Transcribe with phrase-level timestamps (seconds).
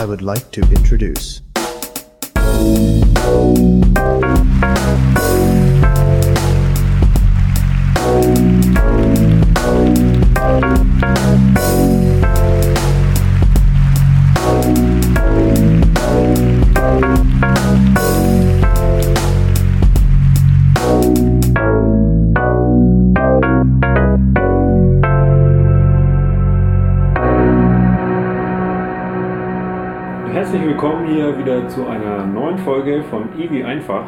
[0.00, 1.42] I would like to introduce.
[30.82, 34.06] Willkommen hier wieder zu einer neuen Folge von Ewi Einfach.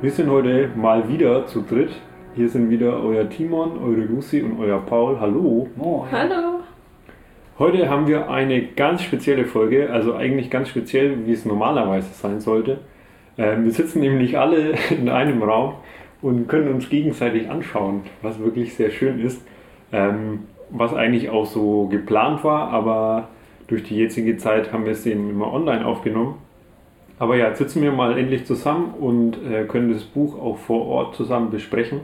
[0.00, 1.90] Wir sind heute mal wieder zu dritt.
[2.34, 5.20] Hier sind wieder euer Timon, eure Lucy und euer Paul.
[5.20, 5.68] Hallo.
[6.10, 6.60] Hallo.
[7.58, 12.40] Heute haben wir eine ganz spezielle Folge, also eigentlich ganz speziell, wie es normalerweise sein
[12.40, 12.78] sollte.
[13.36, 15.74] Ähm, wir sitzen nämlich alle in einem Raum
[16.22, 19.46] und können uns gegenseitig anschauen, was wirklich sehr schön ist.
[19.92, 23.28] Ähm, was eigentlich auch so geplant war, aber
[23.70, 26.34] durch die jetzige Zeit haben wir es eben immer online aufgenommen.
[27.20, 30.86] Aber ja, jetzt sitzen wir mal endlich zusammen und äh, können das Buch auch vor
[30.86, 32.00] Ort zusammen besprechen.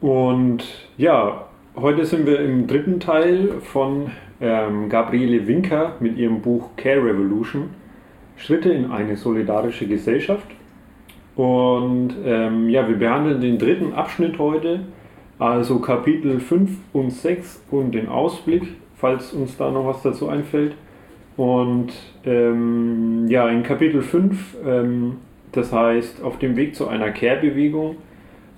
[0.00, 0.64] Und
[0.96, 7.04] ja, heute sind wir im dritten Teil von ähm, Gabriele Winker mit ihrem Buch Care
[7.04, 7.70] Revolution,
[8.36, 10.46] Schritte in eine solidarische Gesellschaft.
[11.36, 14.80] Und ähm, ja, wir behandeln den dritten Abschnitt heute,
[15.38, 18.62] also Kapitel 5 und 6 und den Ausblick,
[18.96, 20.74] falls uns da noch was dazu einfällt.
[21.36, 21.92] Und
[22.24, 25.16] ähm, ja, in Kapitel 5, ähm,
[25.52, 27.96] das heißt auf dem Weg zu einer Care-Bewegung,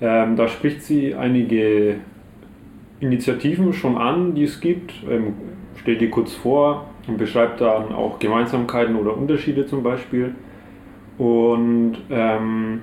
[0.01, 1.97] ähm, da spricht sie einige
[3.01, 5.35] Initiativen schon an, die es gibt, ähm,
[5.77, 10.35] stellt die kurz vor und beschreibt dann auch Gemeinsamkeiten oder Unterschiede zum Beispiel.
[11.19, 12.83] Und ähm,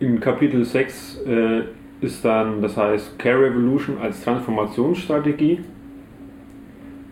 [0.00, 1.62] in Kapitel 6 äh,
[2.00, 5.60] ist dann, das heißt Care Revolution als Transformationsstrategie.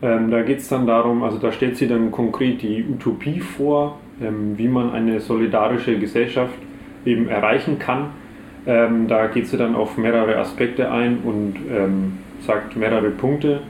[0.05, 3.99] Ähm, da geht es dann darum, also da stellt sie dann konkret die Utopie vor,
[4.21, 6.53] ähm, wie man eine solidarische Gesellschaft
[7.07, 8.11] eben erreichen kann.
[8.67, 13.61] Ähm, da geht sie dann auf mehrere Aspekte ein und ähm, sagt mehrere Punkte,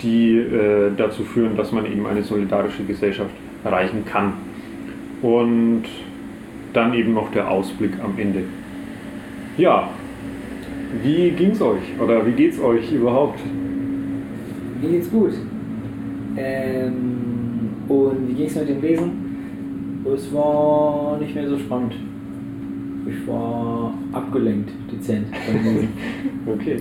[0.00, 3.34] die äh, dazu führen, dass man eben eine solidarische Gesellschaft
[3.64, 4.34] erreichen kann.
[5.22, 5.84] Und
[6.72, 8.44] dann eben noch der Ausblick am Ende.
[9.56, 9.88] Ja,
[11.02, 13.40] wie ging's euch oder wie geht's euch überhaupt?
[14.80, 15.32] Mir geht's gut.
[16.36, 20.04] Ähm, und wie ging's mit dem Lesen?
[20.12, 21.94] Es war nicht mehr so spannend.
[23.06, 25.88] Ich war abgelenkt, dezent beim Lesen.
[26.46, 26.76] Okay.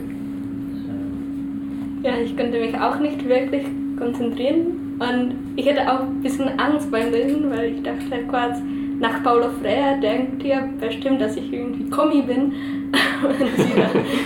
[2.04, 3.64] Ja, ich konnte mich auch nicht wirklich
[3.98, 8.60] konzentrieren und ich hatte auch ein bisschen Angst beim Lesen, weil ich dachte kurz,
[9.00, 12.52] nach Paulo Freire denkt ihr bestimmt, dass ich irgendwie Kommi bin,
[13.38, 13.72] wenn sie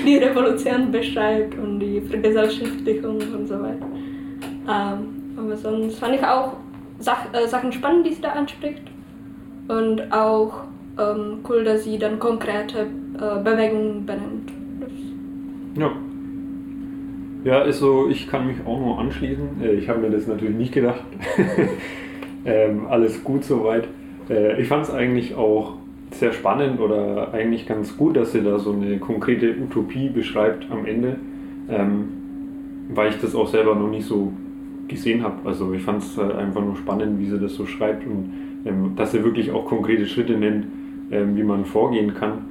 [0.06, 3.86] die Revolution beschreibt und die Vergesellschaftigung und so weiter.
[4.68, 5.17] Ähm,
[5.56, 6.54] sonst fand ich auch
[7.00, 8.82] Sach äh, Sachen spannend, die sie da anspricht
[9.68, 10.64] und auch
[10.98, 14.52] ähm, cool, dass sie dann konkrete äh, Bewegungen benennt.
[14.80, 14.90] Das
[15.78, 15.92] Ja.
[17.44, 19.62] Ja, ist so, ich kann mich auch nur anschließen.
[19.62, 21.04] Äh, Ich habe mir das natürlich nicht gedacht.
[22.46, 23.88] ähm, alles gut soweit.
[24.30, 25.74] Äh, ich fand es eigentlich auch
[26.12, 30.86] sehr spannend oder eigentlich ganz gut, dass sie da so eine konkrete Utopie beschreibt am
[30.86, 31.18] Ende,
[31.70, 32.08] ähm,
[32.90, 34.32] weil ich das auch selber noch nicht so
[34.88, 35.48] gesehen habe.
[35.48, 38.34] Also ich fand es einfach nur spannend, wie sie das so schreibt und
[38.66, 40.66] ähm, dass sie wirklich auch konkrete Schritte nennt,
[41.12, 42.46] ähm, wie man vorgehen kann.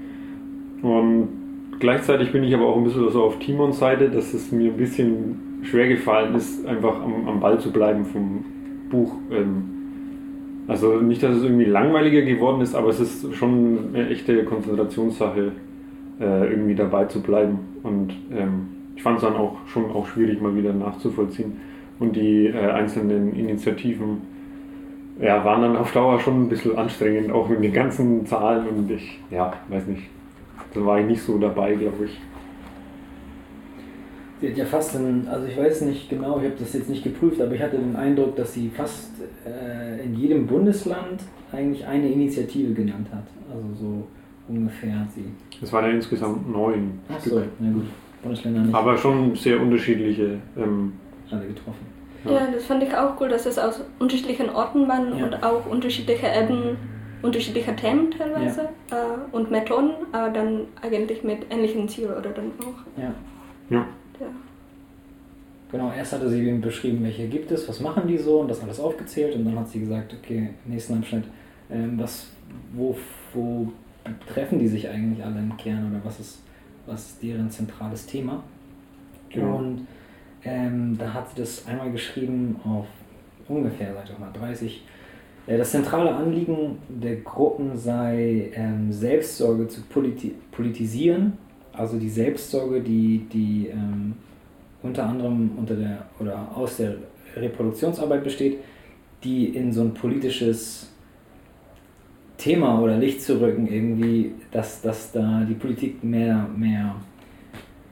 [0.82, 1.28] Und
[1.78, 4.76] gleichzeitig bin ich aber auch ein bisschen so auf Timons Seite, dass es mir ein
[4.76, 8.44] bisschen schwer gefallen ist, einfach am, am Ball zu bleiben vom
[8.90, 9.14] Buch.
[9.30, 9.64] Ähm,
[10.68, 15.52] also nicht, dass es irgendwie langweiliger geworden ist, aber es ist schon eine echte Konzentrationssache,
[16.20, 17.58] äh, irgendwie dabei zu bleiben.
[17.82, 21.52] Und ähm, ich fand es dann auch schon auch schwierig, mal wieder nachzuvollziehen.
[21.98, 24.22] Und die äh, einzelnen Initiativen
[25.20, 28.90] ja, waren dann auf Dauer schon ein bisschen anstrengend, auch mit den ganzen Zahlen und
[28.90, 30.02] ich, ja, weiß nicht.
[30.74, 32.20] Da war ich nicht so dabei, glaube ich.
[34.40, 37.02] Sie hat ja fast einen, also ich weiß nicht genau, ich habe das jetzt nicht
[37.02, 39.12] geprüft, aber ich hatte den Eindruck, dass sie fast
[39.46, 41.22] äh, in jedem Bundesland
[41.52, 43.24] eigentlich eine Initiative genannt hat.
[43.50, 44.06] Also so
[44.48, 45.24] ungefähr hat sie.
[45.62, 47.44] Es waren ja insgesamt neun Ach so, Stück.
[47.58, 47.84] na gut,
[48.22, 50.38] Bundesländer nicht Aber schon sehr unterschiedliche.
[50.58, 50.92] Ähm,
[51.30, 51.86] alle getroffen.
[52.24, 52.32] Ja.
[52.32, 55.24] Ja, das fand ich auch cool, dass es aus unterschiedlichen Orten waren Ja.
[55.24, 56.76] und auch unterschiedliche Ebenen,
[57.22, 63.00] unterschiedliche Themen teilweise äh, und Methoden, aber dann eigentlich mit ähnlichen Zielen oder dann auch.
[63.00, 63.12] Ja.
[63.70, 63.86] ja.
[64.20, 64.26] Ja.
[65.70, 68.62] Genau, erst hatte sie eben beschrieben, welche gibt es, was machen die so und das
[68.62, 71.24] alles aufgezählt und dann hat sie gesagt, okay, im nächsten Abschnitt,
[71.70, 72.28] ähm, was,
[72.74, 72.96] wo,
[73.34, 73.68] wo
[74.32, 76.40] treffen die sich eigentlich alle im Kern oder was ist,
[76.86, 78.42] was ist deren zentrales Thema?
[79.30, 79.56] Genau.
[79.56, 79.86] Und
[80.46, 82.86] ähm, da hat sie das einmal geschrieben auf
[83.48, 84.84] ungefähr, sag ich mal, 30.
[85.46, 91.34] Äh, das zentrale Anliegen der Gruppen sei, ähm, Selbstsorge zu politi politisieren,
[91.72, 94.14] also die Selbstsorge, die, die ähm,
[94.82, 96.94] unter anderem unter der oder aus der
[97.36, 98.58] Reproduktionsarbeit besteht,
[99.24, 100.92] die in so ein politisches
[102.38, 106.94] Thema oder Licht zu rücken, irgendwie, dass, dass da die Politik mehr, mehr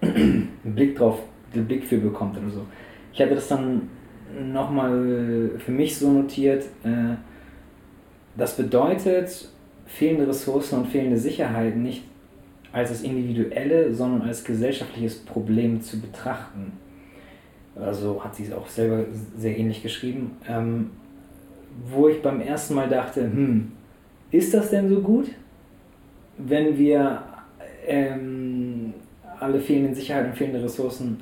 [0.01, 1.19] einen Blick drauf,
[1.55, 2.67] den Blick für bekommt oder so.
[3.13, 3.89] Ich hatte das dann
[4.53, 7.15] nochmal für mich so notiert, äh,
[8.37, 9.49] das bedeutet,
[9.87, 12.05] fehlende Ressourcen und fehlende Sicherheit nicht
[12.73, 16.73] als das individuelle, sondern als gesellschaftliches Problem zu betrachten.
[17.77, 19.05] Also hat sie es auch selber
[19.37, 20.33] sehr ähnlich geschrieben.
[20.49, 20.91] Ähm,
[21.89, 23.73] wo ich beim ersten Mal dachte, hm,
[24.31, 25.27] ist das denn so gut,
[26.39, 27.23] wenn wir
[27.87, 28.95] ähm,
[29.39, 31.21] alle fehlenden Sicherheit und fehlende Ressourcen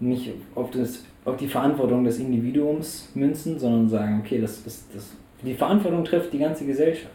[0.00, 5.12] nicht auf, das, auf die Verantwortung des Individuums münzen, sondern sagen, okay, das, das, das,
[5.42, 7.12] die Verantwortung trifft die ganze Gesellschaft.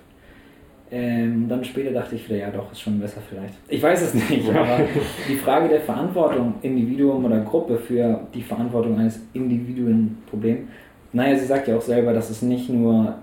[0.91, 3.55] Ähm, dann später dachte ich wieder, ja doch, ist schon besser vielleicht.
[3.67, 4.81] Ich weiß es nicht, aber
[5.27, 10.69] die Frage der Verantwortung, Individuum oder Gruppe für die Verantwortung eines individuellen Problems,
[11.11, 13.15] naja, sie sagt ja auch selber, dass es nicht nur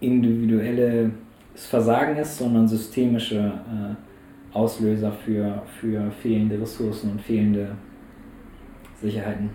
[0.00, 1.10] individuelles
[1.54, 7.72] Versagen ist, sondern systemische äh, Auslöser für, für fehlende Ressourcen und fehlende
[9.00, 9.50] Sicherheiten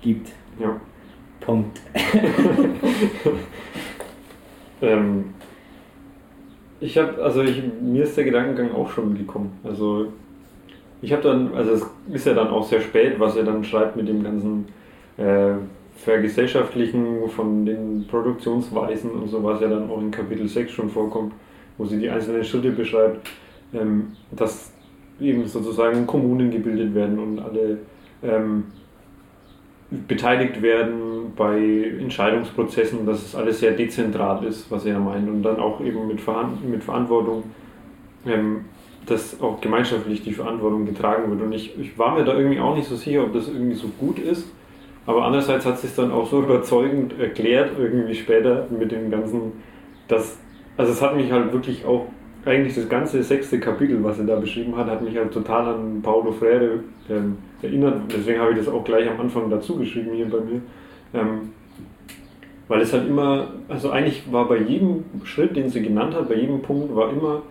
[0.00, 0.30] gibt.
[0.58, 0.80] Ja.
[1.40, 1.80] Punkt.
[4.82, 5.34] ähm,
[6.80, 9.58] ich habe, also ich, mir ist der Gedankengang auch schon gekommen.
[9.64, 10.12] Also
[11.00, 13.96] ich habe dann, also es ist ja dann auch sehr spät, was er dann schreibt
[13.96, 14.66] mit dem ganzen
[15.16, 15.54] äh,
[15.96, 21.32] Vergesellschaftlichen von den Produktionsweisen und so, was ja dann auch in Kapitel 6 schon vorkommt,
[21.76, 23.28] wo sie die einzelnen Schritte beschreibt,
[23.72, 24.72] ähm, dass
[25.20, 27.78] eben sozusagen Kommunen gebildet werden und alle
[28.22, 28.64] ähm,
[29.90, 35.58] beteiligt werden bei Entscheidungsprozessen, dass es alles sehr dezentral ist, was er meint, und dann
[35.58, 37.44] auch eben mit, Verhand mit Verantwortung,
[38.26, 38.66] ähm,
[39.06, 41.40] dass auch gemeinschaftlich die Verantwortung getragen wird.
[41.40, 43.88] Und ich, ich war mir da irgendwie auch nicht so sicher, ob das irgendwie so
[43.98, 44.52] gut ist,
[45.06, 49.52] aber andererseits hat sich dann auch so überzeugend erklärt, irgendwie später mit dem ganzen,
[50.06, 50.38] dass,
[50.76, 52.08] also es hat mich halt wirklich auch
[52.48, 56.02] eigentlich das ganze sechste Kapitel, was er da beschrieben hat, hat mich halt total an
[56.02, 58.02] Paulo Freire ähm, erinnert.
[58.14, 60.60] Deswegen habe ich das auch gleich am Anfang dazu geschrieben hier bei mir.
[61.14, 61.52] Ähm,
[62.68, 66.34] weil es halt immer, also eigentlich war bei jedem Schritt, den sie genannt hat, bei
[66.34, 67.42] jedem Punkt war immer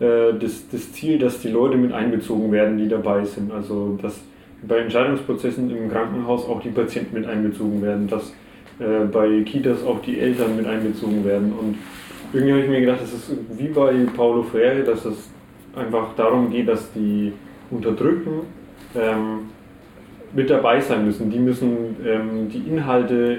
[0.00, 3.52] äh, das, das Ziel, dass die Leute mit einbezogen werden, die dabei sind.
[3.52, 4.20] Also dass
[4.62, 8.34] bei Entscheidungsprozessen im Krankenhaus auch die Patienten mit einbezogen werden, dass
[8.78, 11.78] äh, bei Kitas auch die Eltern mit einbezogen werden und
[12.32, 15.30] irgendwie habe ich mir gedacht, das ist wie bei Paulo Freire, dass es
[15.74, 17.32] einfach darum geht, dass die
[17.70, 18.40] Unterdrückten
[18.94, 19.50] ähm,
[20.32, 21.30] mit dabei sein müssen.
[21.30, 23.38] Die müssen ähm, die Inhalte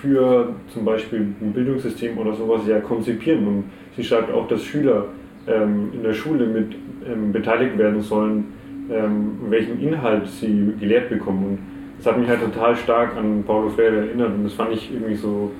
[0.00, 3.46] für zum Beispiel ein Bildungssystem oder sowas ja konzipieren.
[3.46, 3.64] Und
[3.96, 5.06] sie schreibt auch, dass Schüler
[5.46, 6.74] ähm, in der Schule mit
[7.06, 8.52] ähm, beteiligt werden sollen,
[8.90, 11.44] ähm, welchen Inhalt sie gelehrt bekommen.
[11.46, 11.58] Und
[11.98, 15.14] das hat mich halt total stark an Paulo Freire erinnert und das fand ich irgendwie
[15.14, 15.52] so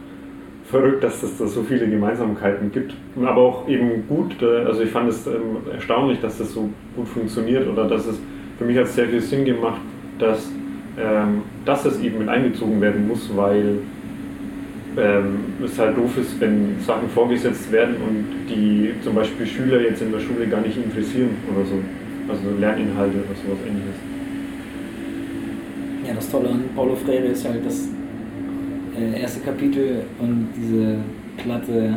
[0.70, 2.94] verrückt, dass es da so viele Gemeinsamkeiten gibt.
[3.20, 7.68] Aber auch eben gut, also ich fand es ähm, erstaunlich, dass das so gut funktioniert
[7.68, 8.18] oder dass es
[8.58, 9.80] für mich hat sehr viel Sinn gemacht,
[10.18, 10.50] dass,
[10.98, 13.78] ähm, dass es eben mit einbezogen werden muss, weil
[14.96, 20.02] ähm, es halt doof ist, wenn Sachen vorgesetzt werden und die zum Beispiel Schüler jetzt
[20.02, 21.74] in der Schule gar nicht interessieren oder so.
[22.28, 23.96] Also Lerninhalte oder sowas ähnliches.
[26.06, 27.88] Ja, das Tolle an Paulo Freire ist halt, dass
[29.16, 30.96] erste Kapitel und diese
[31.36, 31.94] platte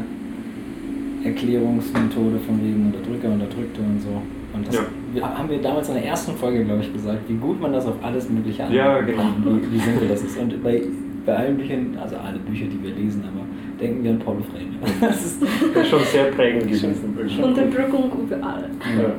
[1.23, 4.21] Erklärungsmethode von wegen Unterdrücker, Unterdrückte und so.
[4.53, 4.75] Und das
[5.13, 5.37] ja.
[5.37, 7.95] haben wir damals in der ersten Folge, glaube ich, gesagt, wie gut man das auf
[8.01, 9.21] alles Mögliche anwenden ja, genau.
[9.21, 10.37] kann, wie, wie simpel das ist.
[10.37, 10.81] Und bei,
[11.25, 13.45] bei allen Büchern, also alle Bücher, die wir lesen, aber
[13.81, 14.65] denken wir an Paulo Freire.
[15.01, 17.43] Das ist, das ist schon sehr prägend gewesen.
[17.43, 18.69] Unterdrückung überall.
[18.97, 19.13] Ja.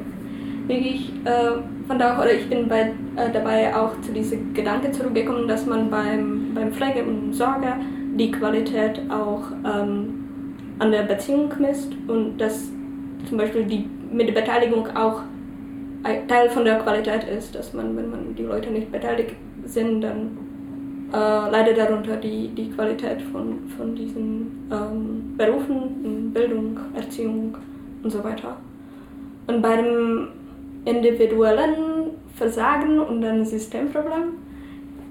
[0.67, 5.47] Wirklich, äh, von da oder ich bin bei, äh, dabei auch zu diesem Gedanke zurückgekommen,
[5.47, 7.75] dass man beim, beim Pflege und Sorge
[8.17, 10.25] die Qualität auch ähm,
[10.79, 12.71] an der Beziehung misst und dass
[13.29, 15.23] zum Beispiel die mit der Beteiligung auch
[16.03, 20.01] ein Teil von der Qualität ist, dass man, wenn man die Leute nicht beteiligt sind,
[20.01, 20.39] dann
[21.13, 27.57] äh, leidet darunter die, die Qualität von, von diesen ähm, Berufen, Bildung, Erziehung
[28.03, 28.57] und so weiter.
[29.47, 30.29] Und bei dem
[30.87, 34.35] individuellen Versagen und ein Systemproblem.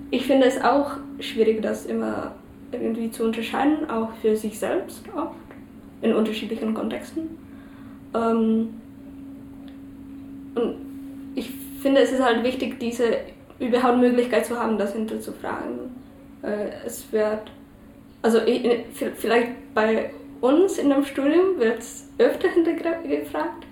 [0.10, 2.34] Ich finde es auch schwierig, das immer
[2.72, 5.36] irgendwie zu unterscheiden, auch für sich selbst oft,
[6.02, 7.38] in unterschiedlichen Kontexten.
[8.14, 8.82] Ähm,
[10.56, 10.76] und
[11.36, 11.52] ich
[11.82, 13.18] finde, es ist halt wichtig, diese
[13.60, 15.96] überhaupt Möglichkeit zu haben, das hinterzufragen.
[16.42, 17.52] Äh, es wird,
[18.22, 18.68] also ich,
[19.16, 23.65] vielleicht bei uns in dem Studium wird es öfter hintergefragt.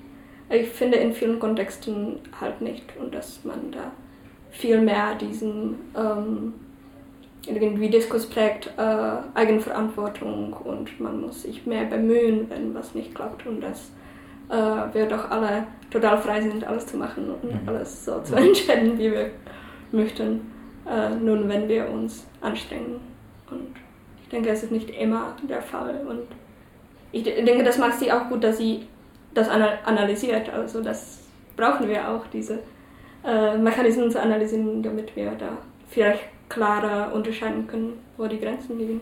[0.53, 3.91] Ich finde in vielen Kontexten halt nicht und dass man da
[4.51, 6.53] viel mehr diesen ähm,
[7.47, 13.47] irgendwie Diskurs prägt, äh, Eigenverantwortung und man muss sich mehr bemühen, wenn was nicht klappt
[13.47, 13.89] und dass
[14.49, 17.67] äh, wir doch alle total frei sind, alles zu machen und mhm.
[17.67, 19.31] alles so zu entscheiden, wie wir
[19.91, 20.51] möchten,
[20.87, 22.99] äh, nun wenn wir uns anstrengen.
[23.49, 23.75] Und
[24.21, 26.27] ich denke, es ist nicht immer der Fall und
[27.11, 28.87] ich denke, das macht sie auch gut, dass sie
[29.33, 30.49] das analysiert.
[30.49, 31.21] Also das
[31.55, 32.59] brauchen wir auch, diese
[33.25, 35.57] äh, Mechanismen zu analysieren, damit wir da
[35.89, 39.01] vielleicht klarer unterscheiden können, wo die Grenzen liegen.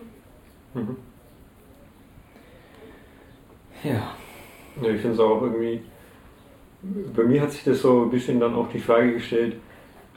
[0.74, 0.96] Mhm.
[3.84, 4.14] Ja.
[4.80, 5.82] ja ich finde es auch irgendwie,
[7.14, 9.56] bei mir hat sich das so ein bisschen dann auch die Frage gestellt,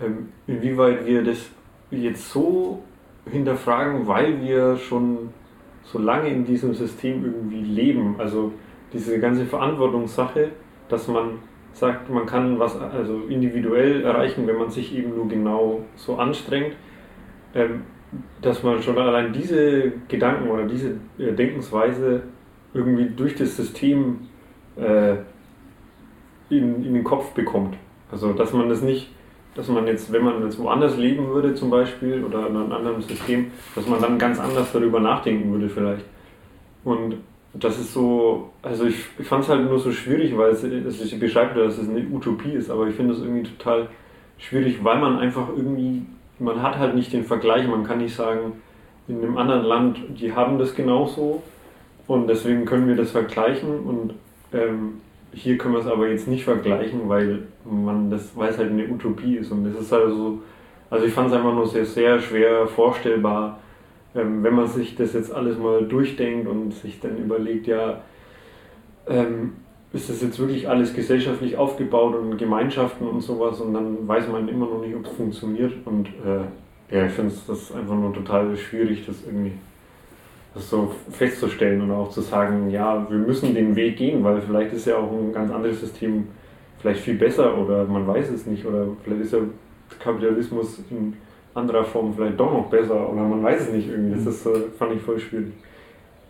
[0.02, 1.50] ähm, inwieweit wir das
[1.92, 2.84] jetzt so
[3.30, 5.30] hinterfragen, weil wir schon
[5.84, 8.16] so lange in diesem System irgendwie leben.
[8.20, 8.52] Also
[8.96, 10.50] diese ganze Verantwortungssache,
[10.90, 11.40] dass man
[11.74, 16.76] sagt, man kann was also individuell erreichen, wenn man sich eben nur genau so anstrengt,
[17.54, 17.84] ähm,
[18.42, 22.24] dass man schon allein diese Gedanken oder diese äh, Denkensweise
[22.74, 24.22] irgendwie durch das System
[24.78, 25.16] äh,
[26.50, 27.76] in, in den Kopf bekommt.
[28.12, 29.10] Also dass man das nicht
[29.56, 33.02] dass man jetzt, wenn man jetzt woanders leben würde zum Beispiel oder in einem anderen
[33.02, 36.04] System, dass man dann ganz anders darüber nachdenken würde vielleicht.
[36.84, 37.16] Und
[37.60, 41.20] das ist so, also ich, ich fand es halt nur so schwierig, weil es, es
[41.20, 43.88] beschreibt, dass es eine Utopie ist, aber ich finde es irgendwie total
[44.38, 46.06] schwierig, weil man einfach irgendwie,
[46.40, 48.54] man hat halt nicht den Vergleich, man kann nicht sagen,
[49.08, 51.44] in einem anderen Land, die haben das genauso
[52.08, 54.14] und deswegen können wir das vergleichen und
[54.52, 55.02] ähm,
[55.36, 58.88] hier können wir es aber jetzt nicht vergleichen, weil man das, weil es halt eine
[58.88, 59.52] Utopie ist.
[59.52, 60.40] Und das ist halt so,
[60.90, 63.60] also ich fand es einfach nur sehr, sehr schwer vorstellbar,
[64.16, 68.02] ähm, wenn man sich das jetzt alles mal durchdenkt und sich dann überlegt, ja,
[69.08, 69.54] ähm,
[69.94, 74.48] ist das jetzt wirklich alles gesellschaftlich aufgebaut und Gemeinschaften und sowas und dann weiß man
[74.50, 75.74] immer noch nicht, ob es funktioniert.
[75.86, 79.54] Und äh, ja, ich finde es einfach nur total schwierig, das irgendwie
[80.54, 84.74] das so festzustellen und auch zu sagen, ja, wir müssen den Weg gehen, weil vielleicht
[84.74, 86.28] ist ja auch ein ganz anderes System
[86.80, 89.40] vielleicht viel besser oder man weiß es nicht oder vielleicht ist ja
[90.00, 91.14] Kapitalismus in
[91.56, 94.24] anderer Form vielleicht doch noch besser oder man weiß es nicht irgendwie.
[94.24, 94.48] Das ist,
[94.78, 95.54] fand ich voll schwierig.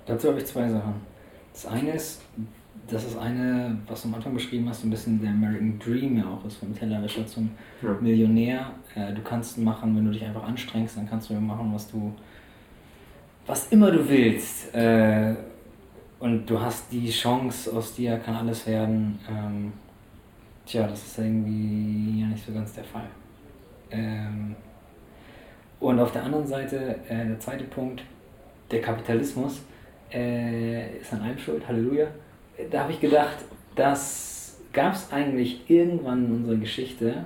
[0.05, 0.93] Dazu habe ich zwei Sachen.
[1.51, 2.21] Das eine ist,
[2.87, 6.25] das ist eine, was du am Anfang beschrieben hast, ein bisschen der American Dream ja
[6.25, 7.49] auch ist, vom Tellerwäscher zum
[7.81, 7.95] ja.
[7.99, 8.71] Millionär.
[8.93, 12.13] Äh, du kannst machen, wenn du dich einfach anstrengst, dann kannst du machen, was du
[13.47, 14.73] was immer du willst.
[14.73, 15.35] Äh,
[16.19, 19.19] und du hast die Chance, aus dir kann alles werden.
[19.29, 19.73] Ähm,
[20.65, 23.07] tja, das ist irgendwie ja nicht so ganz der Fall.
[23.91, 24.55] Ähm,
[25.79, 28.03] und auf der anderen Seite, äh, der zweite Punkt,
[28.71, 29.61] der Kapitalismus
[30.11, 32.07] äh, ist an allem schuld, Halleluja.
[32.71, 33.37] Da habe ich gedacht,
[33.75, 37.25] das gab es eigentlich irgendwann in unserer Geschichte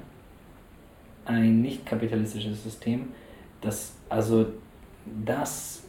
[1.25, 3.09] ein nicht kapitalistisches System,
[3.61, 4.47] das also
[5.25, 5.83] das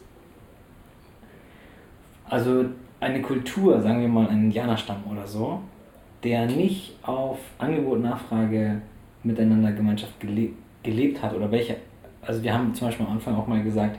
[2.31, 2.65] also
[3.01, 5.61] eine Kultur, sagen wir mal ein Indianerstamm oder so,
[6.23, 8.81] der nicht auf Angebot und Nachfrage
[9.23, 10.49] miteinander Gemeinschaft gele
[10.83, 11.75] gelebt hat oder welche,
[12.21, 13.97] also wir haben zum Beispiel am Anfang auch mal gesagt,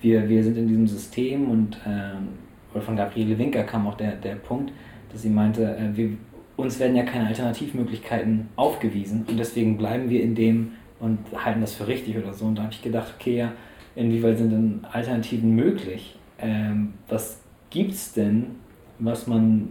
[0.00, 4.36] wir, wir sind in diesem System und äh, von Gabriele Winker kam auch der, der
[4.36, 4.72] Punkt,
[5.12, 6.10] dass sie meinte, äh, wir,
[6.56, 11.74] uns werden ja keine Alternativmöglichkeiten aufgewiesen und deswegen bleiben wir in dem und halten das
[11.74, 12.46] für richtig oder so.
[12.46, 13.52] Und da habe ich gedacht, okay, ja,
[13.96, 16.16] inwieweit sind denn Alternativen möglich?
[16.38, 17.40] Ähm, was
[17.74, 18.56] es denn,
[18.98, 19.70] was man,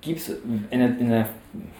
[0.00, 0.28] gibt es
[0.70, 1.28] in der, in der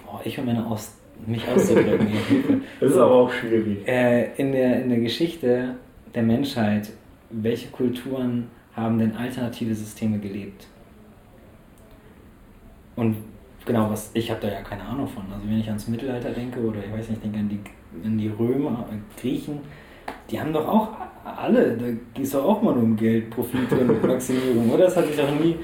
[0.06, 0.96] oh, ich höre meine aus,
[1.28, 2.08] mich auszudrücken.
[2.80, 3.86] das ist aber auch schwierig.
[3.86, 5.74] Äh, in, der, in der Geschichte
[6.14, 6.90] der Menschheit,
[7.30, 10.66] welche Kulturen haben denn alternative Systeme gelebt?
[12.96, 13.16] Und
[13.64, 15.24] genau, was ich habe da ja keine Ahnung von.
[15.32, 17.60] Also wenn ich ans Mittelalter denke oder ich weiß nicht, denke an die,
[18.04, 18.86] an die Römer,
[19.20, 19.58] Griechen,
[20.30, 20.88] die haben doch auch
[21.24, 24.84] alle, da geht es doch auch mal um Geld, Profit und Maximierung, oder?
[24.84, 25.56] Das hat sich doch nie.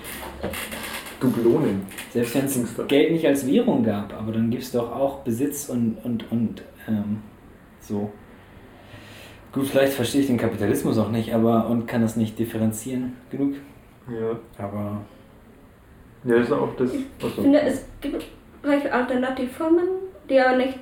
[1.20, 1.82] Dublonen.
[2.12, 5.68] Selbst wenn es Geld nicht als Währung gab, aber dann gibt es doch auch Besitz
[5.68, 7.22] und, und, und ähm,
[7.80, 8.10] so.
[9.52, 13.54] Gut, vielleicht verstehe ich den Kapitalismus auch nicht, aber und kann das nicht differenzieren genug.
[14.08, 14.64] Ja.
[14.64, 15.02] Aber.
[16.24, 16.94] Ja, das ist auch das.
[16.94, 18.24] Ich finde, es gibt
[18.62, 19.88] vielleicht Alternativformen,
[20.28, 20.78] die aber nicht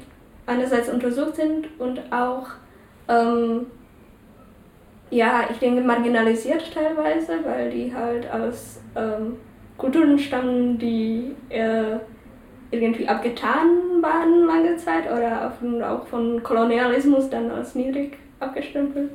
[0.47, 2.49] einerseits untersucht sind und auch
[3.09, 3.66] ähm,
[5.11, 9.37] ja, ich denke marginalisiert teilweise, weil die halt aus ähm,
[9.78, 11.97] Kulturen stammen, die äh,
[12.70, 15.50] irgendwie abgetan waren lange Zeit oder
[15.90, 19.12] auch von, Kolonialismus dann als niedrig abgestempelt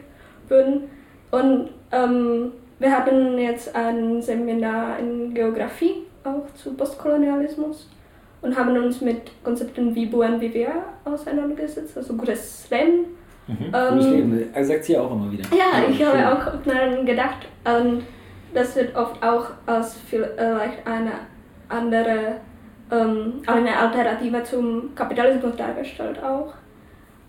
[0.47, 0.83] würden.
[1.31, 7.89] Und ähm, wir hatten jetzt ein Seminar in Geografie auch zu Postkolonialismus
[8.41, 13.05] und haben uns mit Konzepten wie Buen Vivere auseinandergesetzt, also gutes Leben.
[13.47, 13.73] Mhm.
[13.73, 15.43] Ähm, Gutes Leben, er sagt sie auch immer wieder.
[15.51, 17.47] Ja, ich habe auch daran gedacht.
[17.65, 18.03] Und
[18.53, 21.11] das wird oft auch als vielleicht eine
[21.69, 22.35] andere,
[22.91, 26.53] ähm, eine Alternative zum Kapitalismus dargestellt auch.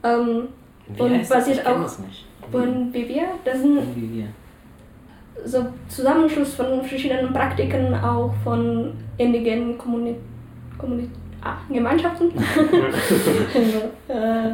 [0.02, 0.48] Ähm,
[0.88, 1.38] Wie Und heißt das?
[1.38, 2.26] basiert Ich auch- das nicht.
[2.52, 3.78] und wie wir, das sind
[5.44, 10.16] so Zusammenschluss von verschiedenen Praktiken auch von indigenen Kommuni
[10.78, 11.08] Kommuni
[11.42, 12.30] ah, Gemeinschaften.
[14.08, 14.50] äh,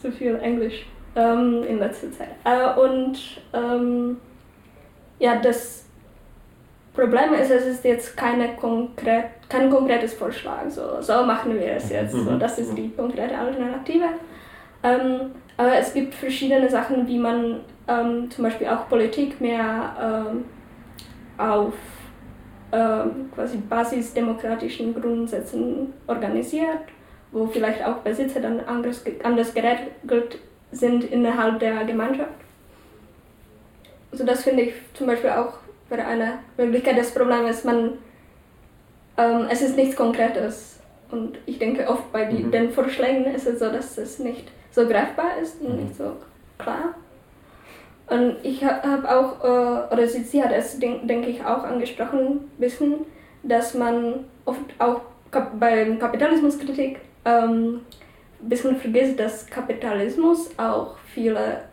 [0.00, 0.86] zu viel Englisch
[1.16, 2.28] ähm, in letzter Zeit.
[2.44, 3.18] Äh, und
[3.52, 4.16] ähm,
[5.18, 5.87] ja, das
[6.98, 10.68] Problem ist, es ist jetzt keine konkret, kein konkretes Vorschlag.
[10.68, 12.10] So, so machen wir es jetzt.
[12.12, 12.40] So, Mhm.
[12.40, 14.08] das ist die konkrete Alternative.
[14.82, 20.44] Ähm, aber es gibt verschiedene Sachen, wie man ähm, zum Beispiel auch Politik mehr ähm,
[21.38, 21.74] auf
[22.72, 26.82] ähm, quasi basisdemokratischen Grundsätzen organisiert,
[27.30, 30.40] wo vielleicht auch Besitzer dann anders, anders geregelt
[30.72, 32.38] sind innerhalb der Gemeinschaft.
[34.10, 35.54] Also das finde ich zum Beispiel auch
[35.88, 36.98] wäre eine Möglichkeit.
[36.98, 37.92] Das Problem ist, man,
[39.16, 40.80] ähm, es ist nichts Konkretes.
[41.10, 42.50] Und ich denke oft bei die, Mhm.
[42.50, 45.84] den Vorschlägen ist es so, dass es nicht so greifbar ist und Mhm.
[45.84, 46.12] nicht so
[46.58, 46.94] klar.
[48.08, 52.50] Und ich habe auch, äh, oder sie, sie hat es, denke denk ich, auch angesprochen,
[52.58, 53.04] bisschen,
[53.42, 57.80] dass man oft auch kap beim Kapitalismuskritik ähm,
[58.40, 61.64] ein bisschen vergisst, dass Kapitalismus auch viele,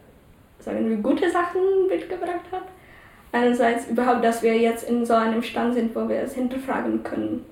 [0.60, 2.64] sagen wir, gute Sachen mitgebracht hat.
[3.36, 7.44] Einerseits überhaupt, dass wir jetzt in so einem Stand sind, wo wir es hinterfragen können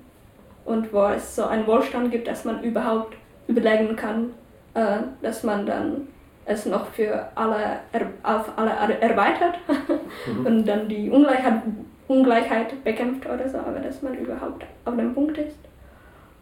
[0.64, 3.14] und wo es so einen Wohlstand gibt, dass man überhaupt
[3.48, 4.30] überlegen kann,
[4.72, 6.08] äh, dass man dann
[6.46, 7.80] es noch für alle
[8.22, 9.58] auf alle er erweitert
[10.46, 11.60] und dann die Ungleichheit,
[12.08, 15.58] Ungleichheit bekämpft oder so, aber dass man überhaupt auf dem Punkt ist.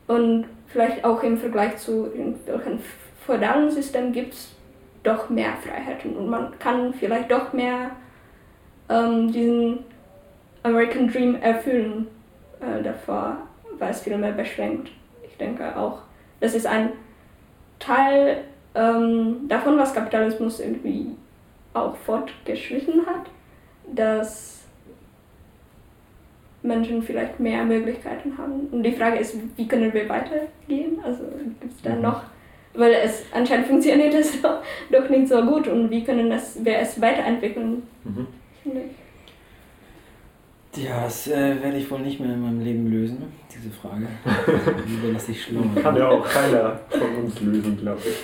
[0.07, 2.79] Und vielleicht auch im Vergleich zu irgendwelchen
[3.27, 4.55] feudalen Systemen gibt es
[5.03, 7.91] doch mehr Freiheiten und man kann vielleicht doch mehr
[8.93, 9.79] ähm, diesen
[10.63, 12.07] American Dream erfüllen.
[12.61, 13.39] Äh, davor
[13.79, 14.91] war es viel mehr beschränkt.
[15.27, 15.99] Ich denke auch,
[16.41, 16.91] das ist ein
[17.79, 21.07] Teil ähm, davon, was Kapitalismus irgendwie
[21.75, 23.27] auch fortgeschritten hat,
[23.95, 24.61] dass
[26.63, 28.69] Menschen vielleicht mehr Möglichkeiten haben.
[28.71, 30.99] Und die Frage ist, wie können wir weitergehen?
[31.05, 31.25] Also
[31.61, 32.03] gibt es da Mhm.
[32.03, 32.23] noch,
[32.75, 36.79] weil es anscheinend funktioniert es doch, doch nicht so gut und wie können das, wir
[36.79, 37.83] es weiterentwickeln?
[38.05, 38.27] Mhm.
[38.65, 40.83] Ich.
[40.85, 44.07] Ja, das äh, werde ich wohl nicht mehr in meinem Leben lösen, diese Frage.
[44.89, 45.61] Die überlasse ich schlau.
[45.83, 48.17] Kann ja auch keiner von uns lösen, glaube ich.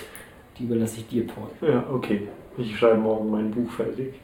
[0.58, 1.50] Die überlasse ich dir, Paul.
[1.68, 2.26] Ja, okay.
[2.56, 4.14] Ich schreibe morgen mein Buch fertig.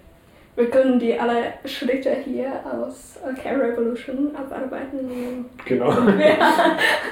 [0.57, 5.45] Wir können die alle Schritte hier aus Care Revolution abarbeiten.
[5.67, 5.89] Genau.
[6.17, 6.39] Wir-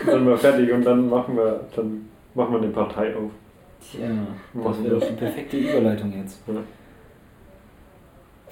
[0.07, 3.31] Dann sind wir fertig und dann machen wir, dann machen wir eine Partei auf.
[3.81, 4.09] Tja,
[4.55, 6.41] das wäre doch die perfekte Überleitung jetzt.
[6.47, 6.55] Ja.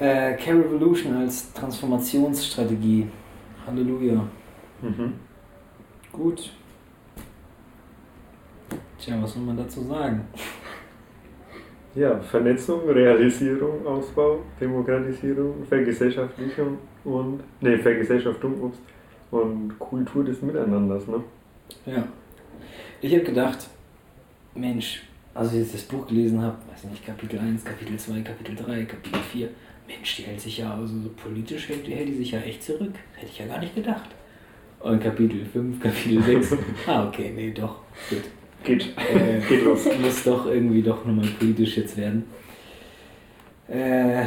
[0.00, 3.06] Äh, Care Revolution als Transformationsstrategie.
[3.66, 4.26] Halleluja.
[4.80, 5.12] Mhm.
[6.10, 6.50] Gut.
[8.98, 10.22] Tja, was soll man dazu sagen?
[11.94, 18.78] Ja, Vernetzung, Realisierung, Ausbau, Demokratisierung, Vergesellschaftlichung und ne, Vergesellschaftung ups,
[19.30, 21.22] und Kultur des Miteinanders, ne?
[21.86, 22.08] Ja.
[23.00, 23.68] Ich habe gedacht,
[24.54, 25.02] Mensch,
[25.34, 28.84] als ich jetzt das Buch gelesen habe, weiß nicht, Kapitel 1, Kapitel 2, Kapitel 3,
[28.84, 29.48] Kapitel 4,
[29.86, 32.92] Mensch, die hält sich ja, also so politisch hält, hält die sich ja echt zurück.
[33.14, 34.10] Hätte ich ja gar nicht gedacht.
[34.80, 37.76] Und Kapitel 5, Kapitel 6, ah, okay, nee, doch,
[38.08, 38.22] gut.
[38.62, 39.86] Geht, Äh, geht los.
[40.00, 42.24] Muss doch irgendwie doch nochmal politisch jetzt werden.
[43.68, 44.26] Äh,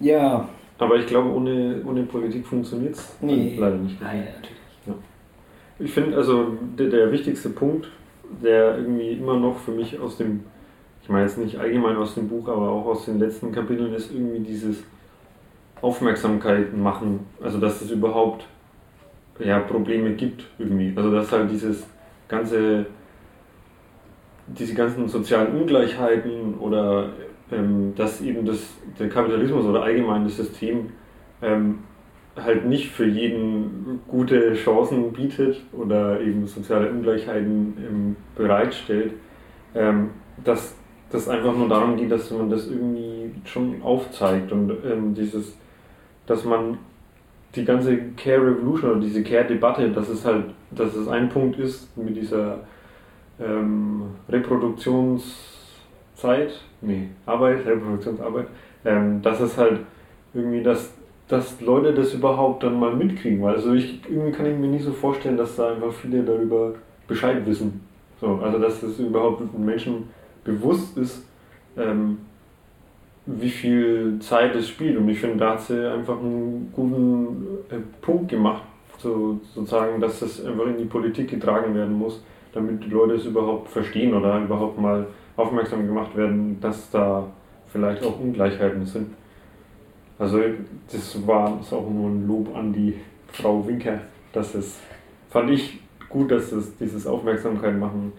[0.00, 0.48] ja,
[0.78, 3.56] Aber ich glaube, ohne, ohne Politik funktioniert es nee.
[3.58, 4.00] leider nicht.
[4.00, 4.56] Nein, natürlich.
[5.78, 7.90] Ich finde also der, der wichtigste Punkt,
[8.42, 10.44] der irgendwie immer noch für mich aus dem,
[11.06, 14.12] ich meine jetzt nicht allgemein aus dem Buch, aber auch aus den letzten Kapiteln, ist
[14.12, 14.82] irgendwie dieses
[15.80, 17.20] Aufmerksamkeit machen.
[17.40, 18.44] Also dass es überhaupt
[19.38, 20.92] ja, Probleme gibt irgendwie.
[20.96, 21.86] Also dass halt dieses
[22.26, 22.86] ganze,
[24.48, 27.10] diese ganzen sozialen Ungleichheiten oder
[27.52, 30.90] ähm, dass eben das, der Kapitalismus oder allgemein das System
[31.40, 31.84] ähm,
[32.34, 39.12] halt nicht für jeden gute Chancen bietet oder eben soziale Ungleichheiten ähm, bereitstellt,
[39.76, 40.10] ähm,
[40.42, 40.75] dass
[41.10, 45.56] das einfach nur darum geht, dass man das irgendwie schon aufzeigt und ähm, dieses,
[46.26, 46.78] dass man
[47.54, 51.96] die ganze Care Revolution oder diese Care-Debatte, dass es halt, dass es ein Punkt ist
[51.96, 52.60] mit dieser
[53.40, 55.56] ähm, Reproduktions
[56.16, 58.46] Reproduktionszeit, nee, Arbeit, Reproduktionsarbeit,
[58.84, 59.80] ähm, dass es halt
[60.34, 60.92] irgendwie, dass,
[61.28, 63.42] dass Leute das überhaupt dann mal mitkriegen.
[63.42, 66.74] Weil also ich, irgendwie kann ich mir nicht so vorstellen, dass da einfach viele darüber
[67.06, 67.80] Bescheid wissen.
[68.20, 70.08] So, also dass es überhaupt Menschen
[70.46, 71.22] bewusst ist,
[71.76, 72.18] ähm,
[73.26, 74.96] wie viel Zeit es spielt.
[74.96, 78.62] Und ich finde, da hat sie einfach einen guten äh, Punkt gemacht,
[78.98, 83.26] so, sozusagen, dass das einfach in die Politik getragen werden muss, damit die Leute es
[83.26, 85.06] überhaupt verstehen oder überhaupt mal
[85.36, 87.26] aufmerksam gemacht werden, dass da
[87.66, 89.08] vielleicht auch Ungleichheiten sind.
[90.18, 90.40] Also
[90.90, 92.94] das war das auch nur ein Lob an die
[93.32, 94.00] Frau Winker,
[94.32, 94.80] dass es
[95.28, 98.12] fand ich gut, dass es dieses Aufmerksamkeit machen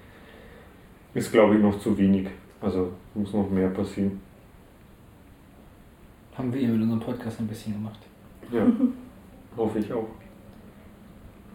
[1.17, 2.27] ist, glaube ich, noch zu wenig.
[2.61, 4.21] Also muss noch mehr passieren.
[6.37, 7.99] Haben wir mit unserem Podcast ein bisschen gemacht.
[8.51, 8.61] Ja,
[9.57, 10.07] hoffe ich auch.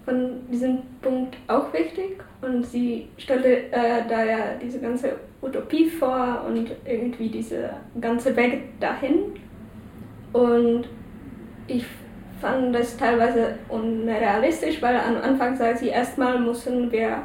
[0.05, 6.45] Von diesem Punkt auch wichtig und sie stellte äh, da ja diese ganze Utopie vor
[6.45, 7.71] und irgendwie diese
[8.01, 9.35] ganze Weg dahin.
[10.33, 10.89] Und
[11.69, 11.87] ich
[12.41, 17.23] fand das teilweise unrealistisch, weil am Anfang sagt sie, erstmal müssen wir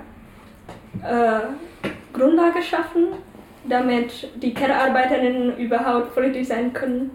[1.01, 1.39] äh,
[2.17, 3.07] Grundlage schaffen,
[3.67, 7.11] damit die Care-Arbeiterinnen überhaupt politisch sein können.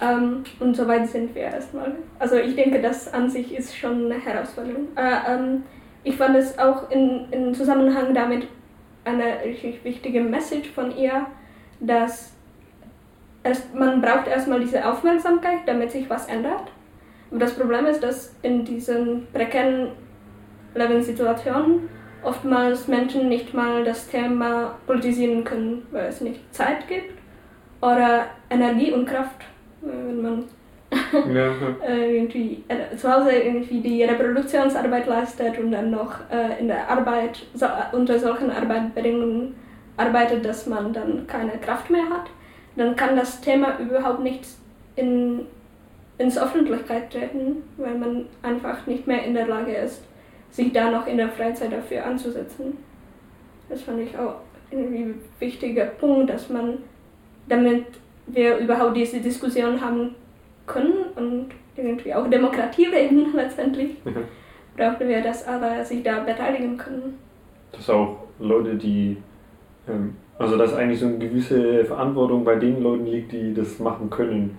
[0.00, 1.94] Ähm, und so weit sind wir erstmal.
[2.18, 4.88] Also ich denke, das an sich ist schon eine Herausforderung.
[4.96, 5.62] Äh, ähm,
[6.04, 8.48] ich fand es auch in, in Zusammenhang damit
[9.04, 11.26] eine richtig wichtige Message von ihr,
[11.80, 12.32] dass
[13.42, 16.70] erst, man braucht erstmal diese Aufmerksamkeit, damit sich was ändert.
[17.30, 19.88] Aber das Problem ist, dass in diesen prekären
[20.74, 21.88] Lebenssituationen
[22.22, 27.18] oftmals Menschen nicht mal das Thema politisieren können, weil es nicht Zeit gibt
[27.80, 29.44] oder Energie und Kraft,
[29.80, 30.44] wenn man
[31.32, 31.52] ja,
[31.88, 37.46] irgendwie äh, zu Hause irgendwie die Reproduktionsarbeit leistet und dann noch äh, in der Arbeit
[37.54, 39.54] so, unter solchen Arbeitsbedingungen
[39.96, 42.30] arbeitet, dass man dann keine Kraft mehr hat,
[42.76, 44.46] dann kann das Thema überhaupt nicht
[44.96, 45.46] in,
[46.18, 50.02] ins Öffentlichkeit treten, weil man einfach nicht mehr in der Lage ist,
[50.52, 52.76] sich da noch in der Freizeit dafür anzusetzen.
[53.68, 54.34] Das fand ich auch
[54.70, 56.78] irgendwie ein wichtiger Punkt, dass man,
[57.48, 57.86] damit
[58.26, 60.14] wir überhaupt diese Diskussion haben
[60.66, 64.24] können und irgendwie auch Demokratie reden letztendlich, mhm.
[64.76, 67.18] brauchen wir, dass alle sich da beteiligen können.
[67.72, 69.16] Dass auch Leute, die,
[69.88, 74.10] ähm, also dass eigentlich so eine gewisse Verantwortung bei den Leuten liegt, die das machen
[74.10, 74.58] können.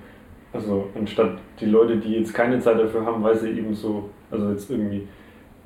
[0.51, 4.49] Also anstatt die Leute, die jetzt keine Zeit dafür haben, weil sie eben so, also
[4.49, 5.07] jetzt irgendwie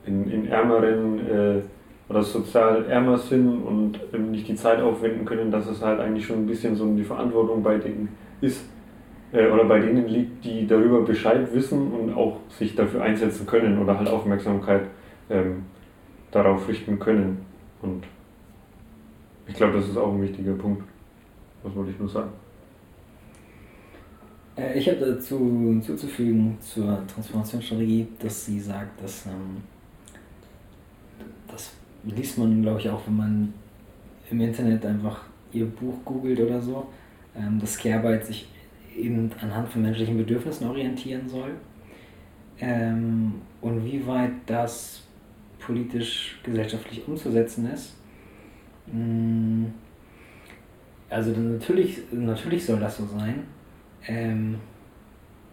[0.08, 1.62] in, in ärmeren äh,
[2.10, 6.26] oder sozial ärmer sind und eben nicht die Zeit aufwenden können, dass es halt eigentlich
[6.26, 8.63] schon ein bisschen so die Verantwortung bei denen ist
[9.34, 13.78] äh, oder bei denen liegt, die darüber Bescheid wissen und auch sich dafür einsetzen können
[13.80, 14.84] oder halt Aufmerksamkeit
[15.30, 15.63] ähm,
[16.32, 17.46] darauf richten können.
[17.82, 18.04] Und
[19.48, 20.84] ich glaube, das ist auch ein wichtiger Punkt.
[21.63, 22.32] Was wollte ich nur sagen?
[24.56, 29.62] Äh, ich habe dazu hinzuzufügen zur Transformationsstrategie, dass sie sagt, dass ähm,
[31.48, 31.72] das
[32.04, 33.54] liest man, glaube ich, auch, wenn man
[34.30, 36.88] im Internet einfach ihr Buch googelt oder so,
[37.36, 38.48] ähm, dass Care-Arbeit sich
[38.96, 41.52] eben anhand von menschlichen Bedürfnissen orientieren soll.
[42.60, 45.04] Ähm, und wie weit das
[45.60, 47.96] politisch, gesellschaftlich umzusetzen ist.
[48.92, 49.66] Mm,
[51.10, 53.44] also natürlich, natürlich soll das so sein.
[54.08, 54.56] Ähm,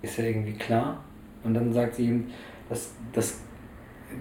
[0.03, 1.03] ist ja irgendwie klar.
[1.43, 2.27] Und dann sagt sie eben,
[2.69, 3.41] dass das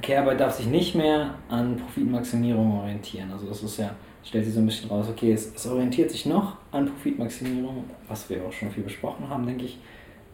[0.02, 3.32] Care-Arbeit darf sich nicht mehr an Profitmaximierung orientieren.
[3.32, 3.92] Also das ist ja,
[4.24, 8.30] stellt sich so ein bisschen raus, okay, es, es orientiert sich noch an Profitmaximierung, was
[8.30, 9.80] wir auch schon viel besprochen haben, denke ich.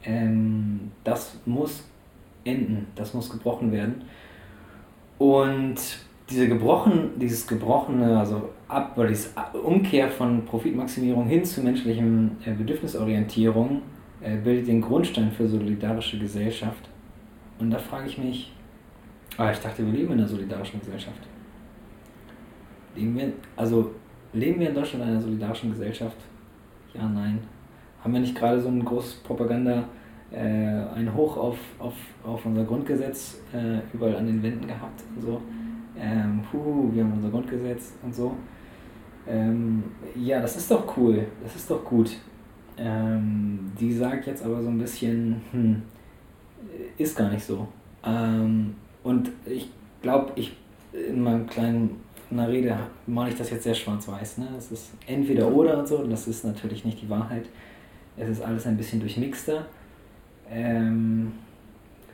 [0.04, 1.84] Ähm, das muss
[2.44, 4.04] enden, das muss gebrochen werden.
[5.18, 5.78] Und
[6.30, 9.30] diese gebrochen, dieses gebrochene, also ab, oder diese
[9.64, 13.82] Umkehr von Profitmaximierung hin zu menschlichem äh, Bedürfnisorientierung
[14.22, 16.90] äh, bildet den Grundstein für solidarische Gesellschaft.
[17.60, 18.54] Und da frage ich mich,
[19.40, 21.22] Ah, ich dachte, wir leben in einer solidarischen Gesellschaft.
[22.94, 23.92] Leben wir, also
[24.34, 26.18] leben wir in Deutschland in einer solidarischen Gesellschaft?
[26.94, 27.40] Ja, nein.
[28.04, 29.86] Haben wir nicht gerade so ein großes Propaganda,
[30.30, 30.36] äh,
[30.94, 35.42] ein Hoch auf, auf, auf unser Grundgesetz äh, überall an den Wänden gehabt und so?
[35.98, 38.36] Ähm, puh, wir haben unser Grundgesetz und so.
[39.26, 42.12] Ähm, ja, das ist doch cool, das ist doch gut.
[42.78, 45.82] Ähm, die sagt jetzt aber so ein bisschen, hm,
[46.98, 47.70] ist gar nicht so.
[48.04, 48.76] Ähm,
[49.10, 49.70] und ich
[50.02, 50.54] glaube, ich
[50.94, 51.98] in meinem kleinen
[52.32, 54.38] einer Rede male ich das jetzt sehr schwarz-weiß.
[54.38, 54.48] Ne?
[54.58, 57.46] Es ist entweder oder und so, und das ist natürlich nicht die Wahrheit.
[58.18, 59.66] Es ist alles ein bisschen durchmixter.
[60.52, 61.32] Ähm,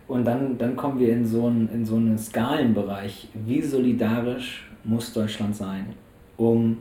[0.08, 3.28] und dann, dann kommen wir in so, einen, in so einen Skalenbereich.
[3.46, 5.88] Wie solidarisch muss Deutschland sein,
[6.38, 6.78] um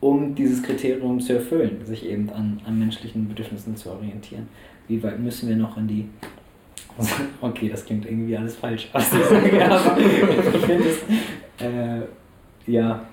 [0.00, 4.48] um dieses Kriterium zu erfüllen, sich eben an, an menschlichen Bedürfnissen zu orientieren.
[4.88, 6.08] Wie weit müssen wir noch in die
[7.40, 11.02] Okay, das klingt irgendwie alles falsch, was ich sage, aber ich finde es,
[11.64, 12.02] äh,
[12.70, 13.06] ja,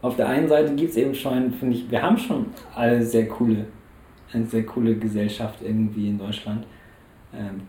[0.00, 3.28] auf der einen Seite gibt es eben schon, finde ich, wir haben schon alle sehr
[3.28, 3.66] coole,
[4.32, 6.66] eine sehr coole Gesellschaft irgendwie in Deutschland.
[7.34, 7.62] Ähm,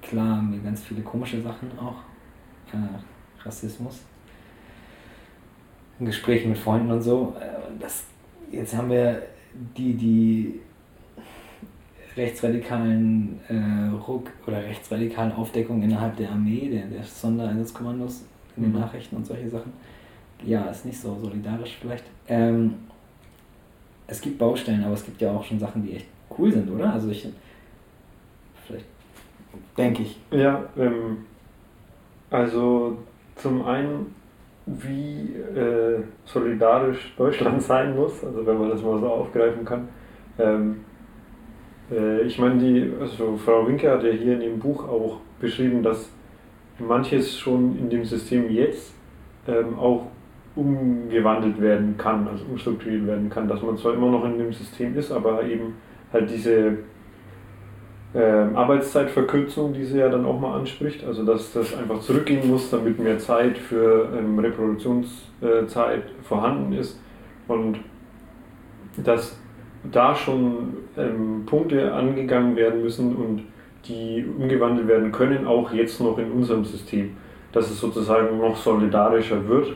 [0.00, 1.96] klar haben wir ganz viele komische Sachen auch.
[2.72, 4.00] Äh, Rassismus.
[5.98, 7.34] Gespräche mit Freunden und so.
[7.40, 8.04] Äh, das,
[8.50, 9.22] jetzt haben wir
[9.76, 10.60] die, die
[12.16, 18.24] rechtsradikalen äh, Ruck oder rechtsradikalen Aufdeckung innerhalb der Armee, der, der Sondereinsatzkommandos
[18.56, 18.80] in den mhm.
[18.80, 19.72] Nachrichten und solche Sachen.
[20.44, 22.04] Ja, ist nicht so solidarisch vielleicht.
[22.28, 22.74] Ähm,
[24.06, 26.92] es gibt Baustellen, aber es gibt ja auch schon Sachen, die echt cool sind, oder?
[26.92, 27.28] Also ich
[28.66, 28.86] vielleicht
[29.76, 30.18] denke ich.
[30.30, 31.18] Ja, ähm,
[32.30, 32.98] also
[33.36, 34.14] zum einen,
[34.66, 39.88] wie äh, solidarisch Deutschland sein muss, also wenn man das mal so aufgreifen kann.
[40.38, 40.84] Ähm,
[41.90, 45.82] äh, ich meine, die, also Frau Winke hat ja hier in ihrem Buch auch beschrieben,
[45.82, 46.10] dass
[46.78, 48.94] manches schon in dem System jetzt
[49.46, 50.06] ähm, auch
[50.56, 54.96] umgewandelt werden kann, also umstrukturiert werden kann, dass man zwar immer noch in dem System
[54.96, 55.74] ist, aber eben
[56.12, 56.78] halt diese
[58.14, 62.68] ähm, Arbeitszeitverkürzung, die sie ja dann auch mal anspricht, also dass das einfach zurückgehen muss,
[62.70, 67.00] damit mehr Zeit für ähm, Reproduktionszeit vorhanden ist.
[67.46, 67.78] Und
[68.96, 69.39] dass
[69.84, 73.44] da schon ähm, Punkte angegangen werden müssen und
[73.86, 77.16] die umgewandelt werden können, auch jetzt noch in unserem System,
[77.52, 79.74] dass es sozusagen noch solidarischer wird,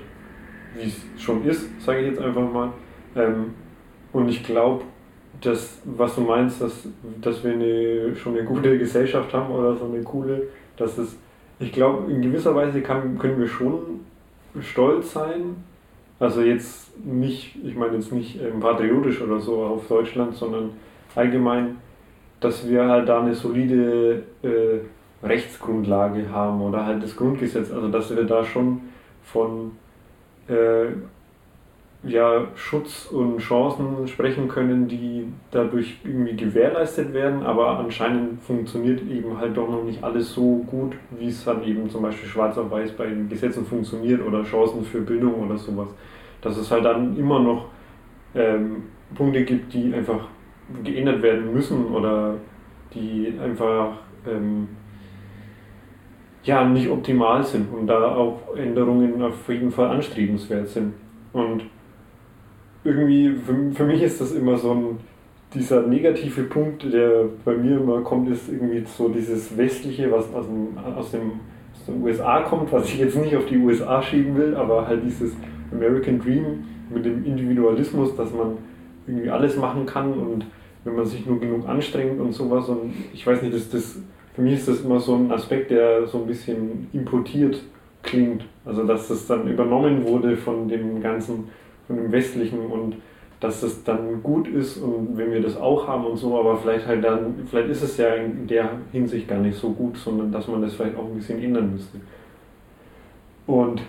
[0.76, 2.70] wie es schon ist, sage ich jetzt einfach mal.
[3.16, 3.54] Ähm,
[4.12, 4.84] und ich glaube,
[5.40, 6.86] dass, was du meinst, dass,
[7.20, 10.42] dass wir eine, schon eine gute Gesellschaft haben oder so eine coole,
[10.76, 11.16] dass es,
[11.58, 14.00] ich glaube, in gewisser Weise kann, können wir schon
[14.60, 15.56] stolz sein,
[16.18, 20.70] also jetzt nicht, ich meine jetzt nicht ähm, patriotisch oder so auf Deutschland, sondern
[21.14, 21.76] allgemein,
[22.40, 28.14] dass wir halt da eine solide äh, Rechtsgrundlage haben oder halt das Grundgesetz, also dass
[28.14, 28.82] wir da schon
[29.22, 29.72] von
[30.48, 30.86] äh,
[32.14, 39.36] ja, Schutz und Chancen sprechen können, die dadurch irgendwie gewährleistet werden, aber anscheinend funktioniert eben
[39.36, 42.70] halt doch noch nicht alles so gut, wie es dann eben zum Beispiel schwarz auf
[42.70, 45.88] weiß bei den Gesetzen funktioniert oder Chancen für Bildung oder sowas.
[46.40, 47.66] Dass es halt dann immer noch
[48.36, 48.84] ähm,
[49.16, 50.28] Punkte gibt, die einfach
[50.84, 52.36] geändert werden müssen oder
[52.94, 54.68] die einfach ähm,
[56.44, 60.94] ja, nicht optimal sind und da auch Änderungen auf jeden Fall anstrebenswert sind.
[61.32, 61.64] Und
[62.84, 64.98] irgendwie, für, für mich ist das immer so ein,
[65.54, 70.46] dieser negative Punkt, der bei mir immer kommt, ist irgendwie so dieses Westliche, was aus,
[70.46, 71.32] dem, aus, dem,
[71.72, 75.04] aus den USA kommt, was ich jetzt nicht auf die USA schieben will, aber halt
[75.04, 75.32] dieses
[75.72, 78.58] American Dream mit dem Individualismus, dass man
[79.06, 80.46] irgendwie alles machen kann und
[80.84, 82.68] wenn man sich nur genug anstrengt und sowas.
[82.68, 83.98] Und ich weiß nicht, das, das,
[84.34, 87.62] für mich ist das immer so ein Aspekt, der so ein bisschen importiert
[88.02, 88.44] klingt.
[88.64, 91.48] Also dass das dann übernommen wurde von dem ganzen
[91.86, 92.96] von dem Westlichen und
[93.40, 96.86] dass das dann gut ist und wenn wir das auch haben und so, aber vielleicht
[96.86, 100.48] halt dann, vielleicht ist es ja in der Hinsicht gar nicht so gut, sondern dass
[100.48, 101.98] man das vielleicht auch ein bisschen ändern müsste.
[103.46, 103.82] Und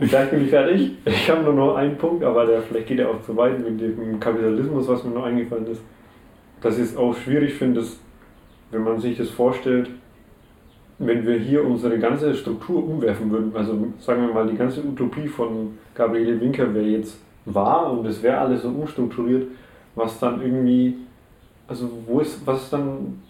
[0.00, 0.92] vielleicht bin ich fertig.
[1.04, 3.80] Ich habe nur noch einen Punkt, aber der, vielleicht geht er auch zu weit mit
[3.80, 5.82] dem Kapitalismus, was mir noch eingefallen ist.
[6.60, 7.84] Dass ich es auch schwierig finde,
[8.72, 9.88] wenn man sich das vorstellt,
[10.98, 15.28] wenn wir hier unsere ganze Struktur umwerfen würden, also sagen wir mal, die ganze Utopie
[15.28, 19.46] von Gabriele Winker wäre jetzt wahr und es wäre alles so umstrukturiert,
[19.94, 20.96] was dann irgendwie,
[21.68, 23.20] also wo ist, was ist dann,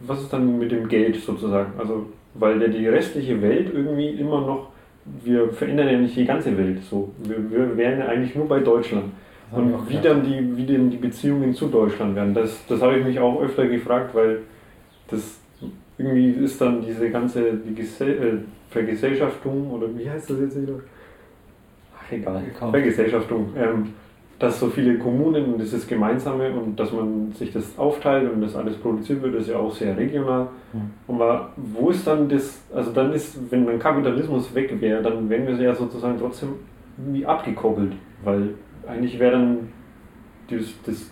[0.00, 1.72] was ist dann mit dem Geld sozusagen?
[1.78, 4.68] Also, weil ja die restliche Welt irgendwie immer noch,
[5.22, 7.10] wir verändern ja nicht die ganze Welt so.
[7.22, 9.04] Wir, wir wären ja eigentlich nur bei Deutschland.
[9.52, 13.04] Und wie dann die, wie denn die Beziehungen zu Deutschland werden, das, das habe ich
[13.04, 14.40] mich auch öfter gefragt, weil
[15.08, 15.38] das
[15.98, 18.38] irgendwie ist dann diese ganze die äh,
[18.70, 20.74] Vergesellschaftung oder wie heißt das jetzt wieder?
[21.96, 23.52] Ach egal, Vergesellschaftung.
[23.56, 23.94] Ähm,
[24.38, 28.56] dass so viele Kommunen und dieses Gemeinsame und dass man sich das aufteilt und das
[28.56, 30.48] alles produziert wird, ist ja auch sehr regional.
[30.72, 30.90] Mhm.
[31.08, 35.46] Aber wo ist dann das, also dann ist, wenn dann Kapitalismus weg wäre, dann wären
[35.46, 36.50] wir ja sozusagen trotzdem
[36.98, 37.92] irgendwie abgekoppelt,
[38.24, 38.50] weil
[38.86, 39.58] eigentlich wäre dann
[40.50, 41.10] das, das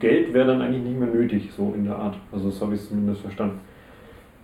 [0.00, 2.16] Geld wäre dann eigentlich nicht mehr nötig, so in der Art.
[2.32, 3.60] Also das habe ich zumindest verstanden.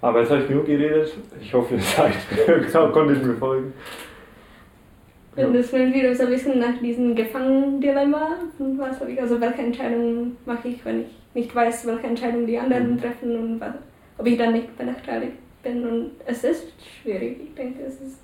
[0.05, 1.15] Aber jetzt habe ich genug geredet.
[1.41, 2.13] Ich hoffe, ihr seid,
[2.93, 3.73] konntet mir folgen.
[5.35, 8.33] Und das sind wieder so ein bisschen nach diesem Gefangen-Dilemma.
[8.77, 12.59] Was habe ich, also welche Entscheidung mache ich, wenn ich nicht weiß, welche Entscheidung die
[12.59, 13.01] anderen mhm.
[13.01, 13.73] treffen und was,
[14.19, 15.89] ob ich dann nicht benachteiligt bin.
[15.89, 16.67] Und es ist
[17.01, 17.39] schwierig.
[17.43, 18.21] Ich denke, es ist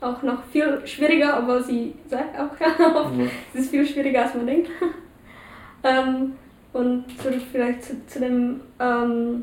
[0.00, 2.50] auch noch viel schwieriger, aber sie sagt auch,
[3.52, 4.70] es ist viel schwieriger, als man denkt.
[5.82, 6.34] ähm,
[6.72, 9.42] und zurück vielleicht zu, zu dem, ähm,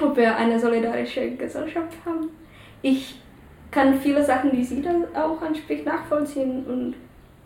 [0.00, 2.28] ob wir eine solidarische Gesellschaft haben.
[2.82, 3.20] Ich
[3.70, 6.94] kann viele Sachen, die sie da auch anspricht, nachvollziehen und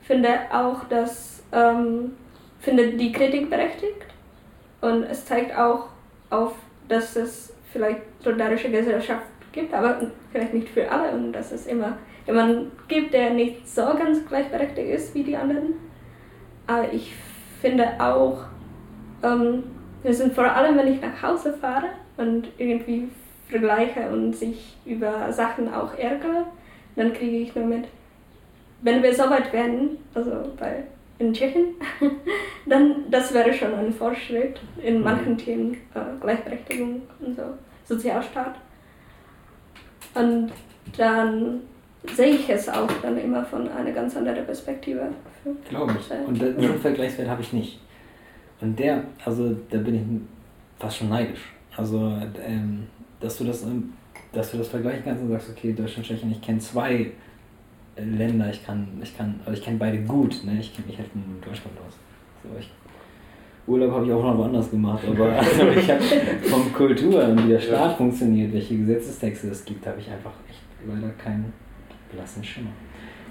[0.03, 2.13] finde auch, dass ähm,
[2.61, 4.07] finde die Kritik berechtigt
[4.81, 5.87] und es zeigt auch
[6.31, 6.55] auf,
[6.89, 11.99] dass es vielleicht solidarische Gesellschaft gibt, aber vielleicht nicht für alle und dass es immer
[12.27, 15.75] jemanden gibt, der nicht so ganz gleichberechtigt ist wie die anderen.
[16.67, 17.13] Aber ich
[17.61, 18.45] finde auch,
[19.23, 19.65] ähm,
[20.03, 21.89] wir sind vor allem, wenn ich nach Hause fahre
[22.21, 23.09] und irgendwie
[23.49, 26.47] vergleiche und sich über Sachen auch ärgere,
[26.97, 27.85] dann kriege ich nur mit,
[28.83, 30.85] wenn wir so weit werden, also bei,
[31.19, 31.75] in Tschechien,
[32.67, 35.05] dann das wäre schon ein Fortschritt in mhm.
[35.05, 37.43] manchen Themen, äh, Gleichberechtigung und so,
[37.85, 38.55] Sozialstaat.
[40.15, 40.53] Und
[40.97, 41.61] dann
[42.15, 45.09] sehe ich es auch dann immer von einer ganz anderen Perspektive.
[45.69, 46.29] Glaube ich.
[46.29, 46.73] Und den ja.
[46.75, 47.81] Vergleichswert habe ich nicht.
[48.61, 50.03] Und der, also da bin ich
[50.81, 51.53] fast schon neidisch.
[51.81, 52.13] Also,
[52.47, 52.87] ähm,
[53.21, 53.67] dass du das,
[54.33, 57.13] dass du das vergleichen kannst und sagst, okay, Deutschland, Tschechien, ich kenne zwei
[57.97, 60.59] Länder, ich kann, ich kann, also ich kenne beide gut, ne?
[60.61, 61.95] Ich kenne mich halt in Deutschland aus.
[62.43, 62.71] So, ich,
[63.67, 66.03] Urlaub habe ich auch noch woanders gemacht, aber also ich habe
[66.43, 70.61] vom Kultur und wie der Staat funktioniert, welche Gesetzestexte es gibt, habe ich einfach echt
[70.87, 71.51] leider keinen
[72.13, 72.71] blassen Schimmer.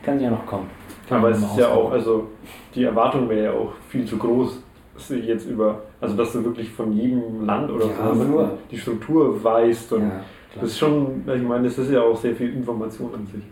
[0.02, 0.72] Kann ja noch kommen.
[1.08, 2.30] Kann aber es ist ja auch, also
[2.74, 4.64] die Erwartung wäre ja auch viel zu groß,
[5.00, 8.78] dass du jetzt über, also dass du wirklich von jedem Land oder ja, so die
[8.78, 10.24] Struktur weißt und ja,
[10.56, 13.44] das ist schon, ich meine, das ist ja auch sehr viel Information an sich.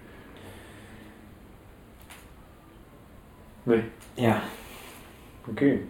[3.65, 3.83] Nee.
[4.17, 4.41] Ja.
[5.49, 5.81] Okay.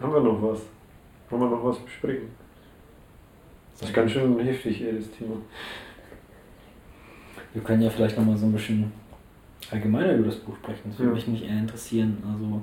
[0.00, 0.60] Haben wir noch was?
[1.30, 2.28] Wollen wir noch was besprechen?
[3.78, 5.36] Das ist ganz schön heftig, ey, das Thema.
[7.52, 8.92] Wir können ja vielleicht noch mal so ein bisschen
[9.70, 10.90] allgemeiner über das Buch sprechen.
[10.90, 11.14] Das würde ja.
[11.14, 12.22] mich nicht eher interessieren.
[12.30, 12.62] Also,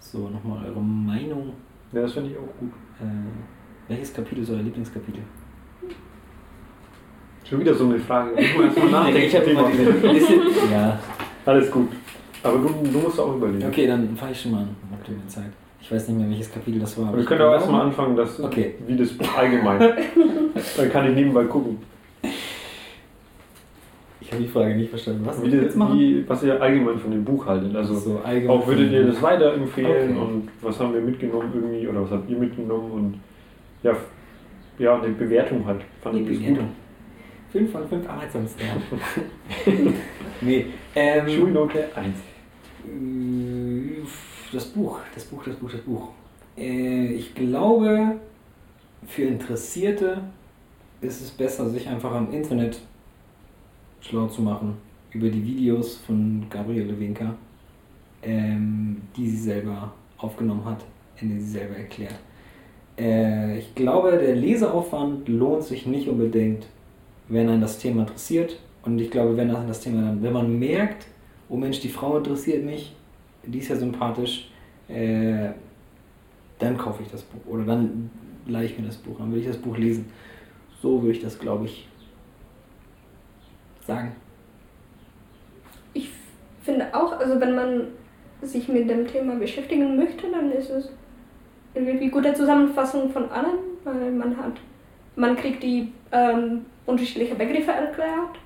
[0.00, 1.52] so nochmal eure Meinung.
[1.92, 2.70] Ja, das finde ich auch gut.
[3.00, 5.22] Äh, welches Kapitel ist euer Lieblingskapitel?
[7.44, 8.40] Schon wieder so eine Frage.
[8.40, 9.22] Ich muss erstmal nachdenken.
[9.22, 9.70] ich habe immer
[10.72, 10.98] Ja.
[11.44, 11.88] Alles gut.
[12.42, 13.66] Aber du, du musst auch überlegen.
[13.68, 14.76] Okay, dann fange ich schon mal an.
[14.92, 15.50] Habt ihr Zeit?
[15.80, 17.16] Ich weiß nicht mehr, welches Kapitel das war.
[17.16, 18.74] Wir können auch erstmal anfangen, dass, okay.
[18.86, 19.80] wie das allgemein.
[20.76, 21.78] dann kann ich nebenbei gucken.
[24.30, 25.22] Ich habe die Frage nicht verstanden.
[25.26, 27.74] Was, wie das, wie, was ihr allgemein von dem Buch haltet.
[27.74, 30.20] Also so, auch würdet ihr das weiterempfehlen okay.
[30.20, 33.14] und was haben wir mitgenommen irgendwie oder was habt ihr mitgenommen und
[33.82, 33.96] ja,
[34.78, 35.80] ja eine Bewertung halt.
[36.00, 36.66] Fand die ich Bewertung.
[36.66, 36.74] gut.
[37.50, 38.82] 5 von 5 Arbeitssamstagen.
[40.42, 40.66] nee.
[40.94, 42.06] Ähm, Schulnote 1.
[42.86, 44.06] Äh,
[44.52, 46.08] das Buch, das Buch, das Buch, das Buch.
[46.56, 48.20] Äh, ich glaube,
[49.08, 50.22] für Interessierte
[51.00, 52.80] ist es besser, sich einfach am Internet
[54.00, 54.76] schlau zu machen
[55.12, 57.34] über die Videos von Gabriele Winker,
[58.22, 60.84] ähm, die sie selber aufgenommen hat,
[61.20, 62.18] in denen sie selber erklärt.
[62.98, 66.66] Äh, ich glaube, der Leseaufwand lohnt sich nicht unbedingt,
[67.28, 68.58] wenn einen das Thema interessiert.
[68.82, 71.06] Und ich glaube, wenn das Thema, wenn man merkt,
[71.48, 72.94] oh Mensch, die Frau interessiert mich,
[73.44, 74.50] die ist ja sympathisch,
[74.88, 75.50] äh,
[76.58, 78.10] dann kaufe ich das Buch oder dann
[78.46, 80.06] leihe ich mir das Buch, dann will ich das Buch lesen.
[80.82, 81.88] So würde ich das, glaube ich,
[83.86, 84.12] sagen.
[85.92, 86.10] Ich
[86.62, 87.88] finde auch, also wenn man
[88.42, 90.90] sich mit dem Thema beschäftigen möchte, dann ist es
[91.74, 94.54] irgendwie gute Zusammenfassung von allem, weil man hat,
[95.16, 98.38] man kriegt die ähm, unterschiedlichen Begriffe erklärt,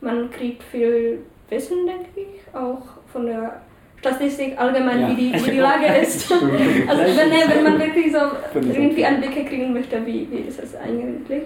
[0.00, 3.60] man kriegt viel Wissen, denke ich, auch von der
[3.98, 5.10] Statistik allgemein, ja.
[5.10, 6.32] wie, die, wie die Lage ist.
[6.32, 8.18] also wenn, wenn man wirklich so
[8.54, 11.42] irgendwie Einblicke kriegen möchte, wie, wie ist es eigentlich.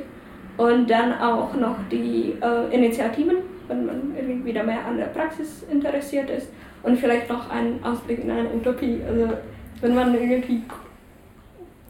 [0.56, 3.36] Und dann auch noch die äh, Initiativen,
[3.68, 6.48] wenn man irgendwie wieder mehr an der Praxis interessiert ist.
[6.82, 9.00] Und vielleicht noch einen Ausblick in eine Utopie.
[9.06, 9.34] Also
[9.80, 10.62] wenn man irgendwie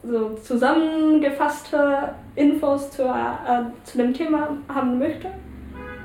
[0.03, 5.29] so zusammengefasste Infos zur, äh, zu dem Thema haben möchte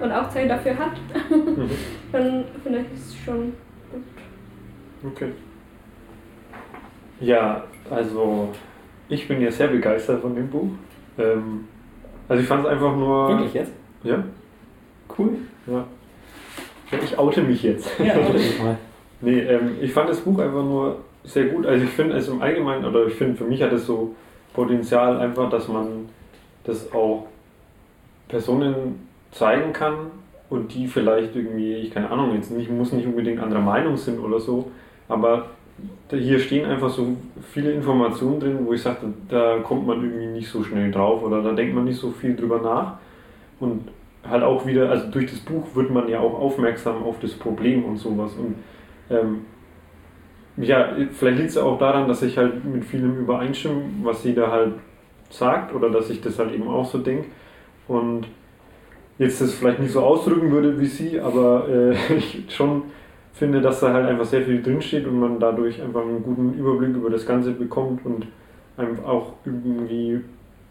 [0.01, 0.93] und auch Zeit dafür hat,
[1.31, 1.71] mhm.
[2.11, 3.53] dann finde ich es schon
[3.91, 5.13] gut.
[5.13, 5.33] Okay.
[7.21, 8.53] Ja, also
[9.09, 10.71] ich bin ja sehr begeistert von dem Buch.
[11.19, 11.69] Ähm,
[12.29, 13.29] also ich fand es einfach nur.
[13.29, 13.73] Wirklich jetzt?
[14.03, 14.23] Ja.
[15.19, 15.31] Cool.
[15.67, 15.85] Ja.
[17.03, 17.91] Ich oute mich jetzt.
[17.99, 18.77] Ja, oute mich mal.
[19.21, 21.67] nee, ähm, ich fand das Buch einfach nur sehr gut.
[21.67, 24.15] Also ich finde es im Allgemeinen, oder ich finde für mich hat es so
[24.53, 26.09] Potenzial einfach, dass man
[26.65, 27.27] das auch
[28.29, 30.11] Personen zeigen kann
[30.51, 34.21] und die vielleicht irgendwie, ich keine Ahnung, jetzt nicht, muss nicht unbedingt anderer Meinung sind
[34.21, 34.71] oder so,
[35.09, 35.47] aber
[36.11, 37.17] hier stehen einfach so
[37.53, 41.43] viele Informationen drin, wo ich sage, da kommt man irgendwie nicht so schnell drauf oder
[41.43, 42.99] da denkt man nicht so viel drüber nach.
[43.61, 43.89] Und
[44.29, 47.85] halt auch wieder, also durch das Buch wird man ja auch aufmerksam auf das Problem
[47.85, 48.33] und sowas.
[48.35, 48.57] Und
[49.11, 49.43] ähm,
[50.57, 54.51] ja, vielleicht liegt es auch daran, dass ich halt mit vielem übereinstimme, was sie da
[54.51, 54.75] halt
[55.31, 57.27] sagt oder dass ich das halt eben auch so denke.
[57.89, 58.27] Und
[59.19, 62.83] jetzt das vielleicht nicht so ausdrücken würde wie sie, aber äh, ich schon
[63.33, 66.95] finde, dass da halt einfach sehr viel drinsteht und man dadurch einfach einen guten Überblick
[66.95, 68.27] über das Ganze bekommt und
[68.77, 70.21] einfach auch irgendwie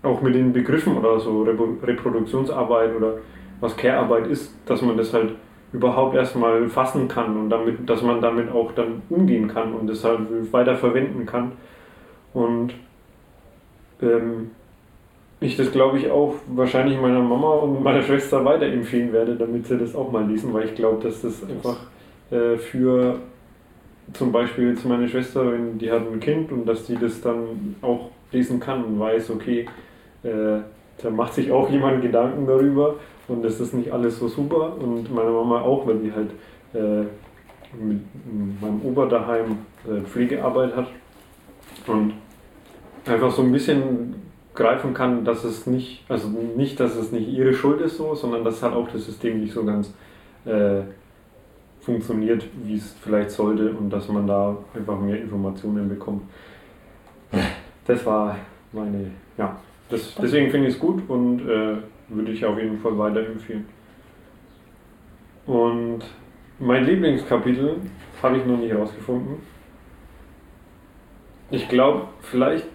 [0.03, 3.16] auch mit den Begriffen oder so Reproduktionsarbeit oder
[3.59, 5.34] was Care-Arbeit ist, dass man das halt
[5.74, 10.03] überhaupt erstmal fassen kann und damit, dass man damit auch dann umgehen kann und das
[10.03, 10.20] halt
[10.51, 11.53] weiter verwenden kann.
[12.34, 12.74] Und
[14.01, 14.51] ähm,
[15.39, 19.78] ich das glaube ich auch wahrscheinlich meiner Mama und meiner Schwester weiterempfehlen werde, damit sie
[19.78, 21.78] das auch mal lesen, weil ich glaube, dass das einfach
[22.32, 23.20] äh, für
[24.14, 27.76] zum Beispiel jetzt meine Schwester, wenn die hat ein Kind und dass die das dann
[27.82, 29.68] auch lesen kann und weiß, okay,
[30.24, 30.60] äh,
[31.02, 32.96] da macht sich auch jemand Gedanken darüber
[33.28, 34.78] und das ist nicht alles so super.
[34.78, 36.32] Und meine Mama auch, weil die halt
[36.74, 37.06] äh,
[37.82, 38.02] mit
[38.62, 39.58] meinem Opa daheim
[39.88, 40.88] äh, Pflegearbeit hat
[41.88, 42.14] und
[43.06, 44.16] einfach so ein bisschen
[44.54, 48.44] greifen kann, dass es nicht, also nicht, dass es nicht ihre Schuld ist so, sondern
[48.44, 49.94] dass halt auch das System nicht so ganz
[50.46, 50.82] äh,
[51.82, 56.24] funktioniert, wie es vielleicht sollte und dass man da einfach mehr Informationen bekommt.
[57.86, 58.38] Das war
[58.72, 59.60] meine, ja,
[59.90, 61.78] das, deswegen finde ich es gut und äh,
[62.10, 63.66] würde ich auf jeden Fall weiterempfehlen.
[65.46, 66.02] Und
[66.60, 67.78] mein Lieblingskapitel
[68.22, 69.38] habe ich noch nicht herausgefunden.
[71.50, 72.66] Ich glaube, vielleicht,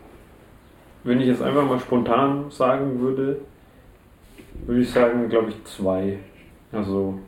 [1.04, 3.40] wenn ich jetzt einfach mal spontan sagen würde,
[4.66, 6.18] würde ich sagen, glaube ich, zwei.
[6.72, 7.20] Also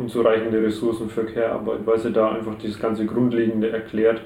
[0.00, 4.22] unzureichende Ressourcen für Care-Arbeit, weil sie da einfach dieses ganze Grundlegende erklärt,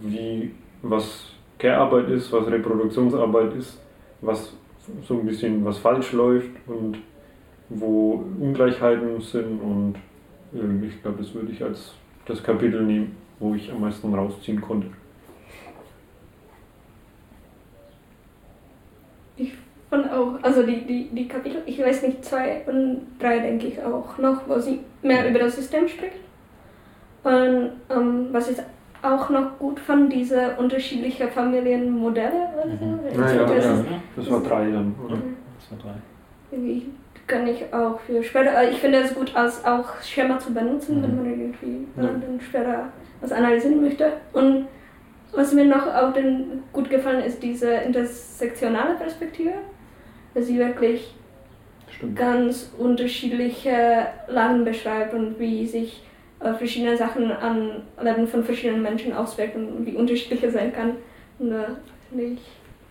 [0.00, 0.50] wie
[0.82, 1.26] was
[1.58, 3.78] Care-Arbeit ist, was Reproduktionsarbeit ist,
[4.22, 4.56] was
[5.06, 6.98] so ein bisschen was falsch läuft und
[7.68, 9.94] wo Ungleichheiten sind und
[10.54, 14.60] äh, ich glaube, das würde ich als das Kapitel nehmen, wo ich am meisten rausziehen
[14.60, 14.88] konnte.
[19.90, 23.68] Ich fand auch, also die, die, die Kapitel, ich weiß nicht, zwei und drei denke
[23.68, 26.18] ich auch noch, wo sie mehr über das System spricht.
[27.24, 28.58] Und ähm, was ich
[29.00, 32.48] auch noch gut fand, diese unterschiedlichen Familienmodelle.
[32.56, 33.00] Also, mhm.
[33.14, 33.84] ja, ja, das, ja,
[34.16, 35.16] das war drei dann, oder?
[35.16, 35.36] Mhm.
[35.58, 35.98] Das war drei.
[36.50, 36.86] Irgendwie
[37.26, 40.98] kann ich auch für später, äh, ich finde es gut, als auch Schema zu benutzen,
[40.98, 41.02] mhm.
[41.02, 42.02] wenn man irgendwie ja.
[42.02, 42.88] dann später
[43.20, 44.12] was analysieren möchte.
[44.32, 44.66] Und
[45.32, 49.52] was mir noch auch den gut gefallen ist, diese intersektionale Perspektive,
[50.34, 51.14] dass sie wirklich
[51.90, 52.16] Stimmt.
[52.16, 56.02] ganz unterschiedliche Lagen beschreibt und wie sich
[56.40, 60.96] äh, verschiedene Sachen an Leben von verschiedenen Menschen auswirken und wie unterschiedlich es sein kann.
[61.38, 61.66] Und, äh,
[62.16, 62.40] ich,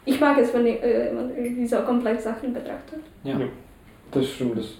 [0.05, 2.99] ich mag es, wenn äh, man diese komplex Sachen betrachtet.
[3.23, 3.47] Ja, ja
[4.11, 4.57] das stimmt.
[4.57, 4.77] Das,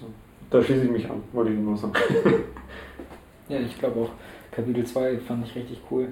[0.50, 1.94] da schließe ich mich an, wollte ich nur sagen.
[3.48, 4.10] ja, ich glaube auch
[4.50, 6.08] Kapitel 2 fand ich richtig cool.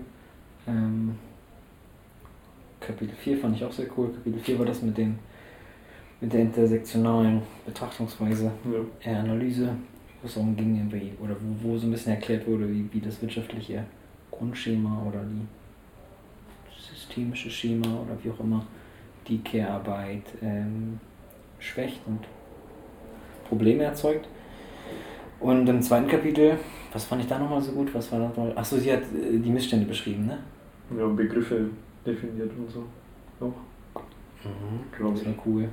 [0.66, 1.16] Ähm,
[2.80, 4.12] Kapitel 4 fand ich auch sehr cool.
[4.12, 5.18] Kapitel 4 war das mit den
[6.20, 8.50] mit der intersektionalen Betrachtungsweise,
[9.04, 9.18] ja.
[9.18, 9.76] Analyse
[10.22, 13.00] wo es darum ging, irgendwie, oder wo, wo so ein bisschen erklärt wurde, wie, wie
[13.00, 13.84] das wirtschaftliche
[14.30, 15.46] Grundschema oder die
[16.74, 18.66] systemische Schema oder wie auch immer
[19.28, 21.00] die Care-Arbeit ähm,
[21.58, 22.20] schwächt und
[23.48, 24.28] Probleme erzeugt.
[25.38, 26.58] Und im zweiten Kapitel,
[26.92, 27.94] was fand ich da nochmal so gut?
[27.94, 28.56] Was war das mal?
[28.56, 30.38] Achso, sie hat äh, die Missstände beschrieben, ne?
[30.96, 31.70] Ja, Begriffe
[32.04, 32.84] definiert und so.
[33.40, 33.52] Auch.
[34.44, 35.68] Mhm, das war cool.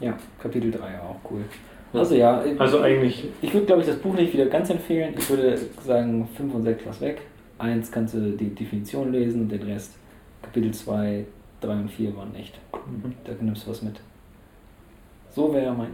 [0.00, 1.44] Ja, Kapitel 3 auch cool.
[1.92, 2.42] Also ja.
[2.58, 3.28] Also eigentlich.
[3.42, 5.14] Ich würde, glaube ich, das Buch nicht wieder ganz empfehlen.
[5.16, 7.22] Ich würde sagen, 5 und 6 lass weg.
[7.58, 9.96] Eins kannst du die Definition lesen und den Rest,
[10.40, 11.26] Kapitel 2,
[11.60, 12.58] 3 und 4 waren echt.
[12.72, 13.12] Mhm.
[13.24, 14.00] Da nimmst du was mit.
[15.30, 15.90] So wäre mein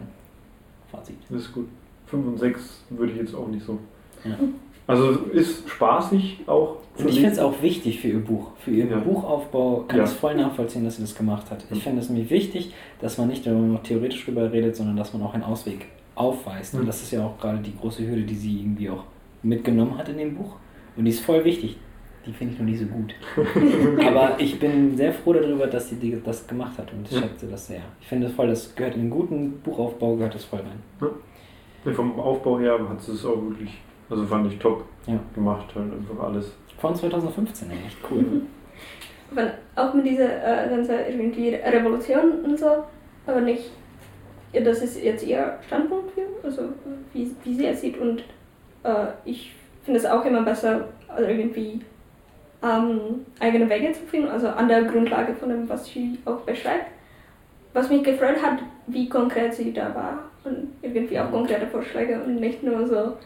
[0.91, 1.17] Fazit.
[1.29, 1.69] Das ist gut.
[2.07, 3.79] 5 und 6 würde ich jetzt auch nicht so.
[4.25, 4.39] Ja.
[4.87, 6.77] Also ist spaßig auch.
[6.97, 8.53] Und ich finde es auch wichtig für ihr Buch.
[8.59, 8.99] Für ihren ja.
[8.99, 11.65] Buchaufbau kann ich es voll nachvollziehen, dass sie das gemacht hat.
[11.71, 15.13] Ich finde es nämlich wichtig, dass man nicht nur noch theoretisch drüber redet, sondern dass
[15.13, 16.75] man auch einen Ausweg aufweist.
[16.75, 16.81] Mhm.
[16.81, 19.05] Und das ist ja auch gerade die große Hürde, die sie irgendwie auch
[19.43, 20.57] mitgenommen hat in dem Buch.
[20.97, 21.77] Und die ist voll wichtig.
[22.25, 23.15] Die finde ich noch nicht so gut.
[24.05, 27.69] Aber ich bin sehr froh darüber, dass sie das gemacht hat und ich schätze das
[27.69, 27.83] sehr.
[28.01, 31.11] Ich finde das voll, das gehört in einen guten Buchaufbau, gehört das voll rein.
[31.85, 31.93] Ja.
[31.93, 33.71] Vom Aufbau her hat sie es auch wirklich
[34.09, 35.19] also fand ich top ja.
[35.35, 36.53] gemacht, halt einfach alles.
[36.79, 38.25] Von 2015, echt cool.
[39.31, 42.85] Weil auch mit dieser äh, ganzen irgendwie Revolution und so,
[43.27, 43.71] aber nicht,
[44.53, 46.63] ja, das ist jetzt ihr Standpunkt, für, also
[47.13, 48.21] wie, wie sie es sieht und
[48.85, 49.53] äh, ich
[49.85, 51.81] finde es auch immer besser, also irgendwie
[52.63, 56.87] ähm, eigene Wege zu finden, also an der Grundlage von dem, was sie auch beschreibt.
[57.73, 60.19] Was mich gefreut hat, wie konkret sie da war.
[60.45, 63.17] und irgendwie auch konkrete Vorschläge und nicht nur so.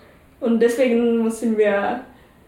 [0.41, 2.01] Und deswegen müssen wir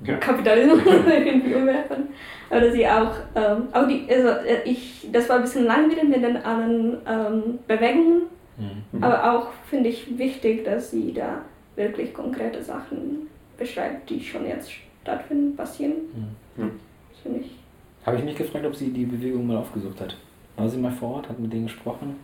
[0.04, 0.16] Ja.
[0.18, 2.08] Kapitalismus irgendwie umwerfen.
[2.50, 6.04] Aber dass sie auch, ähm, auch die, also äh, ich, das war ein bisschen langwierig
[6.04, 8.22] mit den anderen ähm, Bewegungen,
[8.58, 9.02] Mhm.
[9.02, 11.42] Aber auch finde ich wichtig, dass sie da
[11.76, 13.28] wirklich konkrete Sachen
[13.58, 14.70] beschreibt, die schon jetzt
[15.02, 15.92] stattfinden, passieren.
[16.56, 16.70] Mhm.
[17.22, 17.56] Finde ich.
[18.04, 20.16] Habe ich mich gefragt, ob sie die Bewegung mal aufgesucht hat.
[20.56, 22.16] War sie mal vor Ort, hat mit denen gesprochen?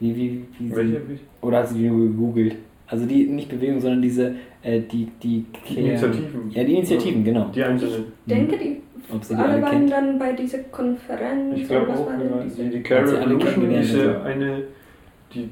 [0.00, 1.20] Wie, wie, wie sie?
[1.42, 2.56] Oder hat sie die nur gegoogelt?
[2.90, 6.50] Also die, nicht Bewegung, sondern diese, äh, die, die Initiativen.
[6.50, 7.46] Ja, die Initiativen, genau.
[7.54, 8.04] Die einzelnen.
[8.26, 8.80] Ich denke, die
[9.14, 9.92] Ob sie die alle alle waren kennt?
[9.92, 11.56] dann bei dieser Konferenz.
[11.56, 14.62] Ich glaube oder was auch, ja, diese- die, die Care sie Revolution, diese eine,
[15.32, 15.48] die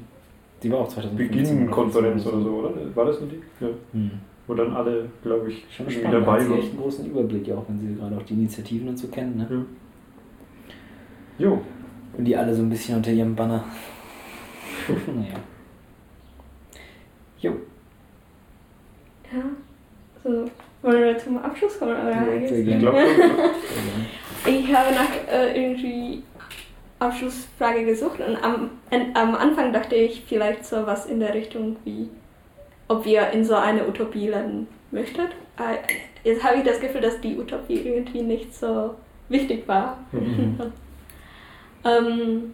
[0.61, 1.55] Die war auch 2015.
[1.57, 2.71] Beginn-Konferenz oder so, oder?
[2.95, 3.39] War das nur die?
[3.63, 3.69] Ja.
[3.93, 4.11] Hm.
[4.45, 6.59] Wo dann alle, glaube ich, Schon spannend, dabei sie waren.
[6.59, 9.37] echt einen großen Überblick, auch wenn sie gerade auch die Initiativen und so kennen.
[9.37, 9.47] Ne?
[11.39, 11.45] Ja.
[11.47, 11.61] Jo.
[12.17, 13.63] Und die alle so ein bisschen unter ihrem Banner.
[15.15, 15.35] naja.
[17.41, 17.53] Jo,
[19.31, 19.43] Ja.
[20.23, 20.45] So,
[20.81, 21.93] wollen wir zum Abschluss kommen?
[21.93, 23.03] Oder Ja, Ich glaube,
[24.45, 26.23] Ich habe nach äh, irgendwie
[26.99, 31.77] Abschlussfrage gesucht und am, en- am Anfang dachte ich vielleicht so was in der Richtung
[31.85, 32.09] wie,
[32.89, 35.29] ob wir in so eine Utopie leben möchtet.
[35.57, 35.77] Äh,
[36.25, 38.95] Jetzt habe ich das Gefühl, dass die Utopie irgendwie nicht so
[39.29, 39.97] wichtig war.
[41.85, 42.53] ähm,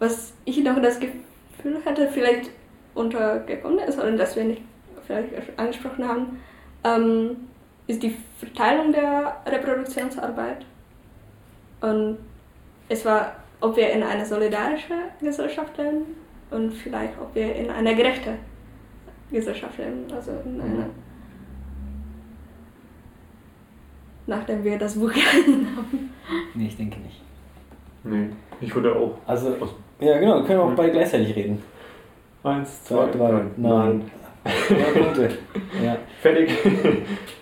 [0.00, 2.50] was ich noch das Gefühl hatte, vielleicht
[2.94, 4.62] untergekommen ist, oder dass wir nicht
[5.06, 6.40] vielleicht angesprochen haben,
[6.84, 7.36] ähm,
[7.86, 10.64] ist die Verteilung der Reproduktionsarbeit.
[11.80, 12.18] Und
[12.88, 16.04] es war, ob wir in einer solidarischen Gesellschaft leben
[16.50, 18.34] und vielleicht, ob wir in einer gerechten
[19.30, 20.04] Gesellschaft leben.
[20.14, 20.86] Also in einer.
[24.26, 26.10] Nachdem wir das Buch gelesen haben.
[26.54, 27.20] Nee, ich denke nicht.
[28.04, 28.28] nee,
[28.60, 29.16] ich würde auch.
[29.26, 29.56] Also,
[29.98, 30.76] ja genau, können wir auch Hm.
[30.76, 31.62] beide gleichzeitig reden.
[32.42, 34.10] Eins, Zwei, drei, nein.
[34.44, 35.38] Ja, Punkte.
[35.84, 35.98] Ja.
[36.22, 36.50] Fertig.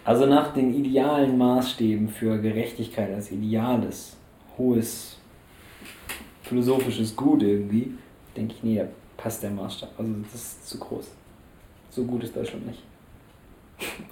[0.05, 4.17] Also nach den idealen Maßstäben für Gerechtigkeit als ideales,
[4.57, 5.19] hohes,
[6.43, 7.93] philosophisches Gut irgendwie,
[8.37, 8.87] denke ich, nee, da
[9.17, 9.91] passt der Maßstab.
[9.97, 11.11] Also das ist zu groß.
[11.91, 12.83] So gut ist Deutschland nicht.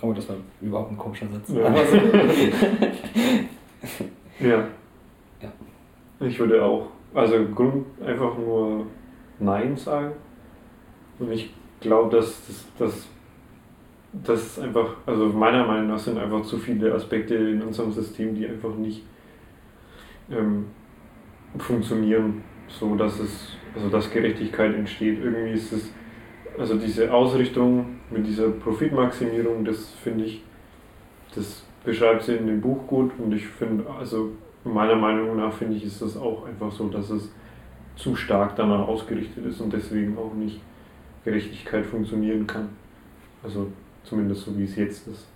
[0.01, 1.49] Aber das war überhaupt ein komischer Satz.
[1.49, 1.67] Ja.
[1.67, 1.97] Aber so.
[4.39, 4.69] Ja.
[5.43, 5.53] Ja.
[6.21, 8.87] Ich würde auch, also Grund einfach nur
[9.41, 10.13] Nein sagen.
[11.19, 13.07] Und ich glaube, dass das, das,
[14.13, 18.35] das ist einfach, also meiner Meinung nach sind einfach zu viele Aspekte in unserem System,
[18.35, 19.03] die einfach nicht
[20.31, 20.67] ähm,
[21.59, 25.23] funktionieren, so dass es, also dass Gerechtigkeit entsteht.
[25.23, 25.93] Irgendwie ist es,
[26.59, 30.43] also diese Ausrichtung mit dieser Profitmaximierung, das finde ich,
[31.35, 34.31] das beschreibt sie in dem Buch gut und ich finde, also
[34.65, 37.31] meiner Meinung nach finde ich, ist das auch einfach so, dass es
[37.95, 40.61] zu stark danach ausgerichtet ist und deswegen auch nicht
[41.27, 42.71] Gerechtigkeit funktionieren kann.
[43.43, 43.67] Also
[44.05, 45.27] zumindest so wie es jetzt ist.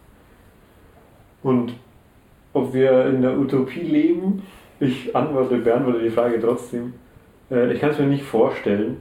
[1.43, 1.74] Und
[2.53, 4.43] ob wir in der Utopie leben,
[4.78, 6.95] ich antworte, beantworte die Frage trotzdem.
[7.51, 8.97] Äh, ich kann es mir nicht vorstellen.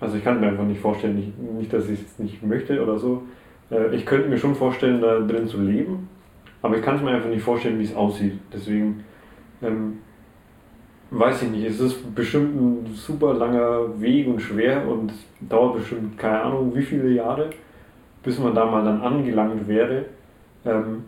[0.00, 2.82] Also ich kann es mir einfach nicht vorstellen, nicht, nicht dass ich es nicht möchte
[2.82, 3.22] oder so.
[3.70, 6.08] Äh, ich könnte mir schon vorstellen, da drin zu leben,
[6.60, 8.38] aber ich kann es mir einfach nicht vorstellen, wie es aussieht.
[8.52, 9.04] Deswegen
[9.62, 9.98] ähm,
[11.12, 11.66] weiß ich nicht.
[11.66, 16.82] Es ist bestimmt ein super langer Weg und schwer und dauert bestimmt keine Ahnung wie
[16.82, 17.50] viele Jahre,
[18.22, 20.06] bis man da mal dann angelangt wäre.
[20.64, 21.04] Ähm,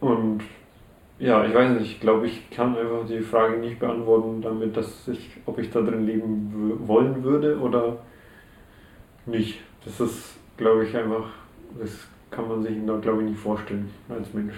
[0.00, 0.40] und
[1.18, 5.08] ja, ich weiß nicht, ich glaube, ich kann einfach die Frage nicht beantworten damit, dass
[5.08, 7.98] ich, ob ich da drin leben wollen würde oder
[9.26, 9.60] nicht.
[9.84, 11.28] Das ist, glaube ich, einfach,
[11.78, 14.54] das kann man sich da, glaube ich, nicht vorstellen als Mensch.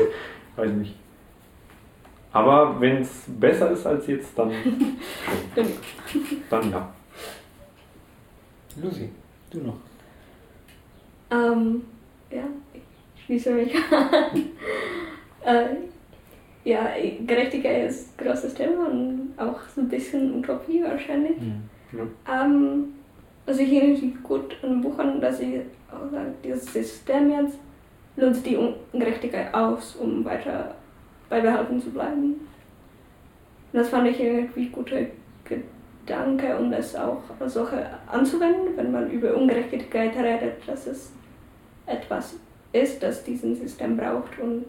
[0.56, 1.01] weiß nicht.
[2.32, 4.50] Aber wenn es besser ist als jetzt, dann.
[6.48, 6.92] Dann ja.
[8.82, 9.10] Lucy,
[9.50, 9.76] du noch.
[11.30, 11.82] Ähm,
[12.30, 14.50] ja, ich schließe mich an.
[15.44, 15.66] äh,
[16.64, 16.88] ja,
[17.26, 21.36] Gerechtigkeit ist ein großes Thema und auch so ein bisschen Utopie wahrscheinlich.
[21.38, 22.10] Hm.
[22.30, 22.94] Ähm,
[23.44, 25.60] was ich irgendwie gut an dem Buch an, dass sie
[25.90, 27.58] auch sagen, dieses System jetzt
[28.16, 30.74] nutzt die Ungerechtigkeit aus, um weiter
[31.32, 32.34] beibehalten zu bleiben.
[33.72, 35.08] Und das fand ich irgendwie gute
[35.44, 41.10] Gedanke, um das auch als solche anzuwenden, wenn man über Ungerechtigkeit redet, dass es
[41.86, 42.34] etwas
[42.74, 44.66] ist, das diesen System braucht und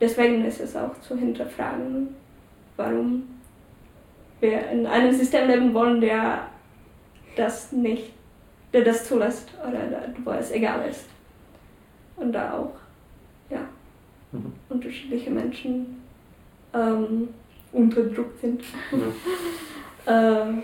[0.00, 2.08] deswegen ist es auch zu hinterfragen,
[2.76, 3.28] warum
[4.40, 6.48] wir in einem System leben wollen, der
[7.36, 8.12] das nicht,
[8.72, 9.78] der das zulässt oder
[10.24, 11.06] wo es egal ist.
[12.16, 12.83] Und da auch,
[14.34, 14.52] Mhm.
[14.68, 16.02] unterschiedliche Menschen
[16.72, 17.28] ähm,
[17.72, 18.64] unterdrückt sind.
[20.06, 20.06] Ja.
[20.42, 20.62] ähm,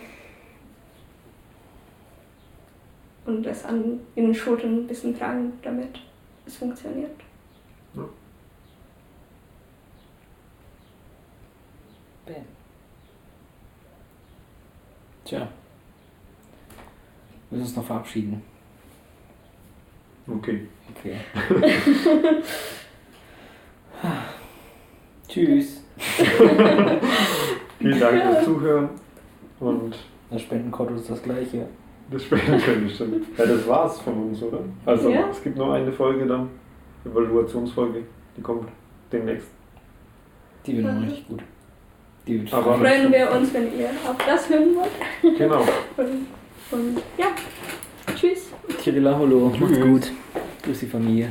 [3.27, 6.01] und das an in den Schultern ein bisschen tragen, damit
[6.47, 7.13] es funktioniert.
[7.95, 8.11] Bam.
[15.25, 15.49] Tja.
[17.51, 18.43] Wir müssen uns noch verabschieden.
[20.27, 20.67] Okay.
[20.91, 21.17] Okay.
[25.29, 25.83] Tschüss.
[27.79, 28.89] Vielen Dank fürs Zuhören
[29.61, 29.95] und
[30.31, 31.67] Das Spendenkonto ist das gleiche.
[32.11, 33.27] das Spenden können stimmt.
[33.39, 34.59] Ja, das war's von uns, oder?
[34.87, 35.29] Also Ja.
[35.31, 36.49] es gibt noch eine Folge dann,
[37.05, 38.03] Evaluationsfolge,
[38.37, 38.69] die kommt
[39.13, 39.49] demnächst.
[40.67, 41.05] Die wird noch Mhm.
[41.05, 41.41] richtig gut.
[42.27, 42.79] Die wird Aber-.
[42.79, 45.39] Freuen wir uns, wenn ihr auch das hören wollt.
[45.39, 45.61] Genau.
[45.97, 46.27] Und,
[46.73, 47.27] und ja,
[48.15, 48.51] tschüss.
[48.83, 49.49] Tirila Holo.
[49.59, 49.79] Macht's Tschüss.
[49.85, 50.13] gut.
[50.63, 51.29] Grüß die Familie.